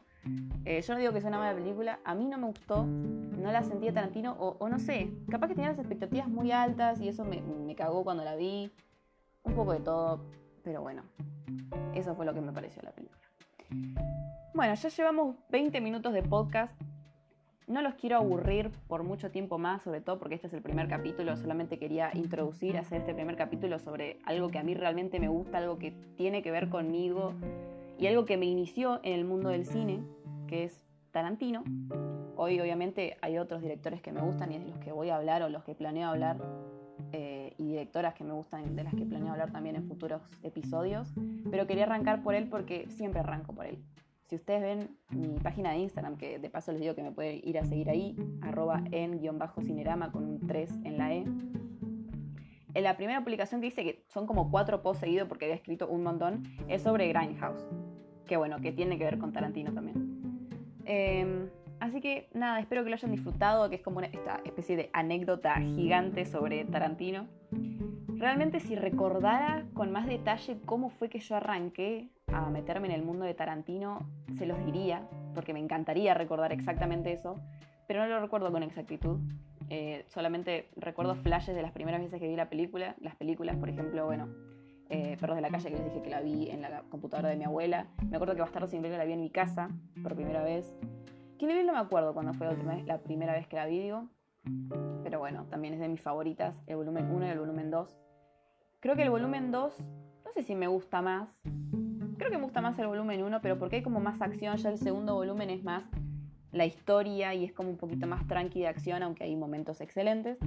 Eh, 0.66 0.82
yo 0.82 0.94
no 0.94 1.00
digo 1.00 1.14
que 1.14 1.22
sea 1.22 1.30
una 1.30 1.40
mala 1.40 1.58
película, 1.58 2.00
a 2.04 2.14
mí 2.14 2.26
no 2.26 2.38
me 2.38 2.48
gustó, 2.48 2.86
no 2.86 3.52
la 3.52 3.64
sentí 3.64 3.86
de 3.86 3.94
Tarantino, 3.94 4.34
o, 4.34 4.68
no 4.68 4.78
sé, 4.78 5.10
capaz 5.30 5.48
que 5.48 5.56
tenía 5.56 5.70
las 5.70 5.80
expectativas 5.80 6.28
muy 6.28 6.52
altas 6.52 7.00
y 7.00 7.08
eso 7.08 7.24
me, 7.24 7.42
me 7.42 7.76
cagó 7.76 8.04
cuando 8.04 8.26
la 8.26 8.36
vi, 8.36 8.70
un 9.44 9.54
poco 9.54 9.72
de 9.72 9.80
todo, 9.80 10.26
pero 10.64 10.82
bueno, 10.82 11.04
eso 11.94 12.14
fue 12.16 12.26
lo 12.26 12.34
que 12.34 12.42
me 12.42 12.52
pareció 12.52 12.82
la 12.84 12.92
película. 12.92 13.22
Bueno, 14.54 14.74
ya 14.74 14.90
llevamos 14.90 15.36
20 15.50 15.80
minutos 15.82 16.14
de 16.14 16.24
podcast. 16.24 16.74
No 17.68 17.82
los 17.82 17.96
quiero 17.96 18.16
aburrir 18.16 18.72
por 18.88 19.04
mucho 19.04 19.30
tiempo 19.30 19.58
más, 19.58 19.82
sobre 19.82 20.00
todo 20.00 20.20
porque 20.20 20.36
este 20.36 20.48
es 20.48 20.54
el 20.54 20.62
primer 20.62 20.88
capítulo. 20.88 21.36
Solamente 21.36 21.78
quería 21.78 22.12
introducir, 22.14 22.78
hacer 22.78 23.02
este 23.02 23.14
primer 23.14 23.36
capítulo 23.36 23.78
sobre 23.78 24.20
algo 24.24 24.48
que 24.48 24.58
a 24.58 24.64
mí 24.64 24.74
realmente 24.74 25.20
me 25.20 25.28
gusta, 25.28 25.58
algo 25.58 25.78
que 25.78 25.92
tiene 26.16 26.42
que 26.42 26.50
ver 26.50 26.70
conmigo 26.70 27.34
y 28.00 28.08
algo 28.08 28.24
que 28.24 28.38
me 28.38 28.46
inició 28.46 29.02
en 29.04 29.20
el 29.20 29.26
mundo 29.26 29.50
del 29.50 29.66
cine, 29.66 30.00
que 30.48 30.64
es 30.64 30.86
Tarantino. 31.12 31.66
Hoy 32.38 32.58
obviamente 32.62 33.18
hay 33.22 33.38
otros 33.38 33.62
directores 33.62 34.02
que 34.02 34.14
me 34.14 34.22
gustan 34.22 34.54
y 34.54 34.60
de 34.60 34.68
los 34.68 34.80
que 34.80 34.94
voy 34.94 35.10
a 35.10 35.18
hablar 35.18 35.44
o 35.44 35.50
los 35.50 35.66
que 35.66 35.76
planeo 35.76 36.08
hablar 36.08 36.38
eh, 37.12 37.54
y 37.58 37.66
directoras 37.66 38.14
que 38.14 38.24
me 38.24 38.32
gustan, 38.32 38.78
de 38.78 38.84
las 38.86 38.96
que 38.96 39.06
planeo 39.06 39.34
hablar 39.34 39.52
también 39.52 39.76
en 39.76 39.84
futuros 39.84 40.22
episodios, 40.42 41.14
pero 41.52 41.68
quería 41.68 41.84
arrancar 41.84 42.24
por 42.24 42.34
él 42.34 42.48
porque 42.48 42.88
siempre 42.88 43.20
arranco 43.20 43.52
por 43.52 43.66
él. 43.66 43.84
Si 44.28 44.36
ustedes 44.36 44.62
ven 44.62 44.98
mi 45.10 45.40
página 45.40 45.72
de 45.72 45.78
Instagram, 45.80 46.18
que 46.18 46.40
de 46.40 46.50
paso 46.50 46.72
les 46.72 46.82
digo 46.82 46.96
que 46.96 47.04
me 47.04 47.12
pueden 47.12 47.42
ir 47.44 47.58
a 47.58 47.66
seguir 47.66 47.90
ahí, 47.90 48.16
arroba 48.42 48.84
en-cinerama 48.92 50.12
con 50.12 50.26
un 50.26 50.46
3 50.46 50.72
en 50.84 50.98
la 50.98 51.14
E. 51.14 51.26
En 52.74 52.84
la 52.84 52.98
primera 52.98 53.24
publicación 53.24 53.62
que 53.62 53.68
hice, 53.68 53.84
que 53.84 54.04
son 54.08 54.28
como 54.28 54.52
cuatro 54.52 54.84
posts 54.84 55.00
seguidos 55.00 55.28
porque 55.28 55.46
había 55.46 55.56
escrito 55.56 55.88
un 55.88 56.04
montón, 56.04 56.44
es 56.68 56.84
sobre 56.84 57.08
Grindhouse. 57.08 57.66
Que 58.26 58.38
bueno, 58.38 58.60
que 58.60 58.72
tiene 58.72 58.98
que 58.98 59.06
ver 59.06 59.18
con 59.18 59.32
Tarantino 59.32 59.74
también. 59.74 60.76
Eh, 60.86 61.50
Así 61.80 62.02
que 62.02 62.28
nada, 62.34 62.60
espero 62.60 62.84
que 62.84 62.90
lo 62.90 62.96
hayan 62.96 63.12
disfrutado, 63.12 63.70
que 63.70 63.76
es 63.76 63.82
como 63.82 64.02
esta 64.02 64.42
especie 64.44 64.76
de 64.76 64.90
anécdota 64.94 65.56
gigante 65.56 66.26
sobre 66.26 66.66
Tarantino. 66.66 67.28
Realmente 68.16 68.60
si 68.60 68.76
recordara 68.76 69.66
con 69.74 69.92
más 69.92 70.08
detalle 70.08 70.60
cómo 70.66 70.90
fue 70.90 71.10
que 71.10 71.20
yo 71.20 71.36
arranqué 71.36 72.10
a 72.46 72.50
meterme 72.50 72.88
en 72.88 72.94
el 72.94 73.04
mundo 73.04 73.26
de 73.26 73.34
Tarantino, 73.34 74.08
se 74.38 74.46
los 74.46 74.64
diría, 74.66 75.08
porque 75.34 75.54
me 75.54 75.60
encantaría 75.60 76.14
recordar 76.14 76.52
exactamente 76.52 77.12
eso, 77.12 77.36
pero 77.88 78.02
no 78.02 78.08
lo 78.08 78.20
recuerdo 78.20 78.52
con 78.52 78.64
exactitud. 78.64 79.20
Eh, 79.70 80.06
solamente 80.08 80.70
recuerdo 80.76 81.16
flashes 81.16 81.56
de 81.56 81.62
las 81.62 81.72
primeras 81.72 82.02
veces 82.02 82.20
que 82.20 82.28
vi 82.28 82.36
la 82.36 82.50
película. 82.50 82.96
Las 83.00 83.16
películas, 83.16 83.58
por 83.58 83.70
ejemplo, 83.70 84.06
bueno, 84.06 84.30
eh, 84.90 85.18
Perros 85.20 85.36
de 85.36 85.42
la 85.42 85.50
calle, 85.50 85.70
que 85.70 85.76
les 85.76 85.86
dije 85.86 86.02
que 86.02 86.10
la 86.10 86.22
vi 86.22 86.50
en 86.50 86.62
la 86.62 86.84
computadora 86.90 87.30
de 87.30 87.36
mi 87.36 87.44
abuela. 87.44 87.88
Me 88.10 88.16
acuerdo 88.16 88.36
que 88.36 88.42
Bastardo 88.42 88.68
sin 88.68 88.80
Gloria 88.80 88.98
la 88.98 89.06
vi 89.06 89.14
en 89.14 89.22
mi 89.22 89.30
casa 89.30 89.70
por 90.04 90.16
primera 90.16 90.44
vez. 90.44 90.78
Kill 91.38 91.50
Bill 91.50 91.66
no 91.66 91.74
me 91.74 91.80
acuerdo 91.80 92.14
cuando 92.14 92.34
fue 92.34 92.48
la, 92.86 93.00
primera 93.00 93.34
vez 93.34 93.48
que 93.48 93.58
la 93.58 93.66
vi, 93.66 93.80
digo. 93.80 94.08
Pero 95.04 95.20
bueno, 95.20 95.46
también 95.50 95.74
es 95.74 95.80
de 95.80 95.88
mis 95.88 96.02
favoritas, 96.02 96.56
el 96.68 96.78
volumen 96.78 97.12
1 97.12 97.26
y 97.26 97.30
el 97.30 97.40
volumen 97.40 97.70
2. 97.70 98.00
Creo 98.80 98.96
que 98.96 99.04
el 99.04 99.10
volumen 99.10 99.52
2, 99.52 99.84
no 100.26 100.32
sé 100.34 100.44
si 100.44 100.56
me 100.56 100.68
gusta 100.68 101.02
más. 101.02 101.30
Creo 102.18 102.32
que 102.32 102.38
me 102.38 102.44
gusta 102.44 102.62
más 102.62 102.78
el 102.80 102.88
volumen 102.88 103.24
1, 103.24 103.42
pero 103.42 103.60
porque 103.60 103.78
hay 103.78 103.84
como 103.84 104.00
más 104.00 104.22
acción. 104.22 104.58
Ya 104.58 104.70
el 104.70 104.78
segundo 104.78 105.14
volumen 105.14 105.50
es 105.50 105.64
más 105.64 105.84
la 106.52 106.66
historia 106.66 107.34
y 107.36 107.46
es 107.46 107.54
como 107.54 107.70
un 107.70 107.78
poquito 107.78 108.08
más 108.08 108.26
tranqui 108.28 108.62
de 108.62 108.68
acción, 108.68 109.04
aunque 109.04 109.24
hay 109.24 109.36
momentos 109.36 109.82
excelentes. 109.82 110.38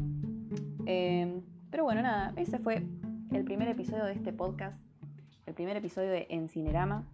Eh, 0.86 1.40
pero 1.70 1.84
bueno, 1.84 2.02
nada, 2.02 2.32
ese 2.36 2.58
fue 2.58 2.82
el 3.32 3.44
primer 3.44 3.68
episodio 3.68 4.04
de 4.04 4.12
este 4.12 4.32
podcast, 4.32 4.76
el 5.46 5.54
primer 5.54 5.76
episodio 5.76 6.10
de 6.10 6.26
Encinerama. 6.30 7.04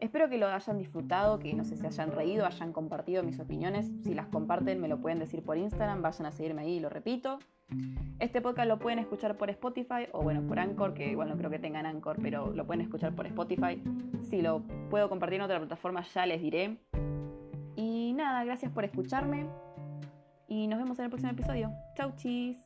Espero 0.00 0.28
que 0.28 0.36
lo 0.36 0.48
hayan 0.48 0.78
disfrutado, 0.78 1.38
que 1.38 1.54
no 1.54 1.64
sé 1.64 1.76
si 1.76 1.86
hayan 1.86 2.10
reído, 2.10 2.44
hayan 2.44 2.72
compartido 2.72 3.22
mis 3.22 3.38
opiniones. 3.38 3.88
Si 4.02 4.14
las 4.14 4.26
comparten, 4.26 4.80
me 4.80 4.88
lo 4.88 5.00
pueden 5.00 5.20
decir 5.20 5.44
por 5.44 5.56
Instagram, 5.56 6.02
vayan 6.02 6.26
a 6.26 6.32
seguirme 6.32 6.62
ahí, 6.62 6.80
lo 6.80 6.88
repito. 6.88 7.38
Este 8.18 8.40
podcast 8.40 8.68
lo 8.68 8.78
pueden 8.78 8.98
escuchar 8.98 9.36
por 9.36 9.50
Spotify 9.50 10.06
o 10.12 10.22
bueno, 10.22 10.42
por 10.42 10.58
Anchor, 10.58 10.94
que 10.94 11.10
igual 11.10 11.28
no 11.28 11.36
creo 11.36 11.50
que 11.50 11.58
tengan 11.58 11.86
Anchor, 11.86 12.18
pero 12.22 12.52
lo 12.52 12.66
pueden 12.66 12.82
escuchar 12.82 13.14
por 13.14 13.26
Spotify. 13.26 13.82
Si 14.22 14.42
lo 14.42 14.62
puedo 14.90 15.08
compartir 15.08 15.36
en 15.36 15.42
otra 15.42 15.58
plataforma, 15.58 16.02
ya 16.02 16.26
les 16.26 16.40
diré. 16.40 16.78
Y 17.74 18.12
nada, 18.14 18.44
gracias 18.44 18.70
por 18.70 18.84
escucharme 18.84 19.46
y 20.48 20.66
nos 20.66 20.78
vemos 20.78 20.98
en 20.98 21.06
el 21.06 21.10
próximo 21.10 21.32
episodio. 21.32 21.72
Chau, 21.96 22.14
chis. 22.16 22.58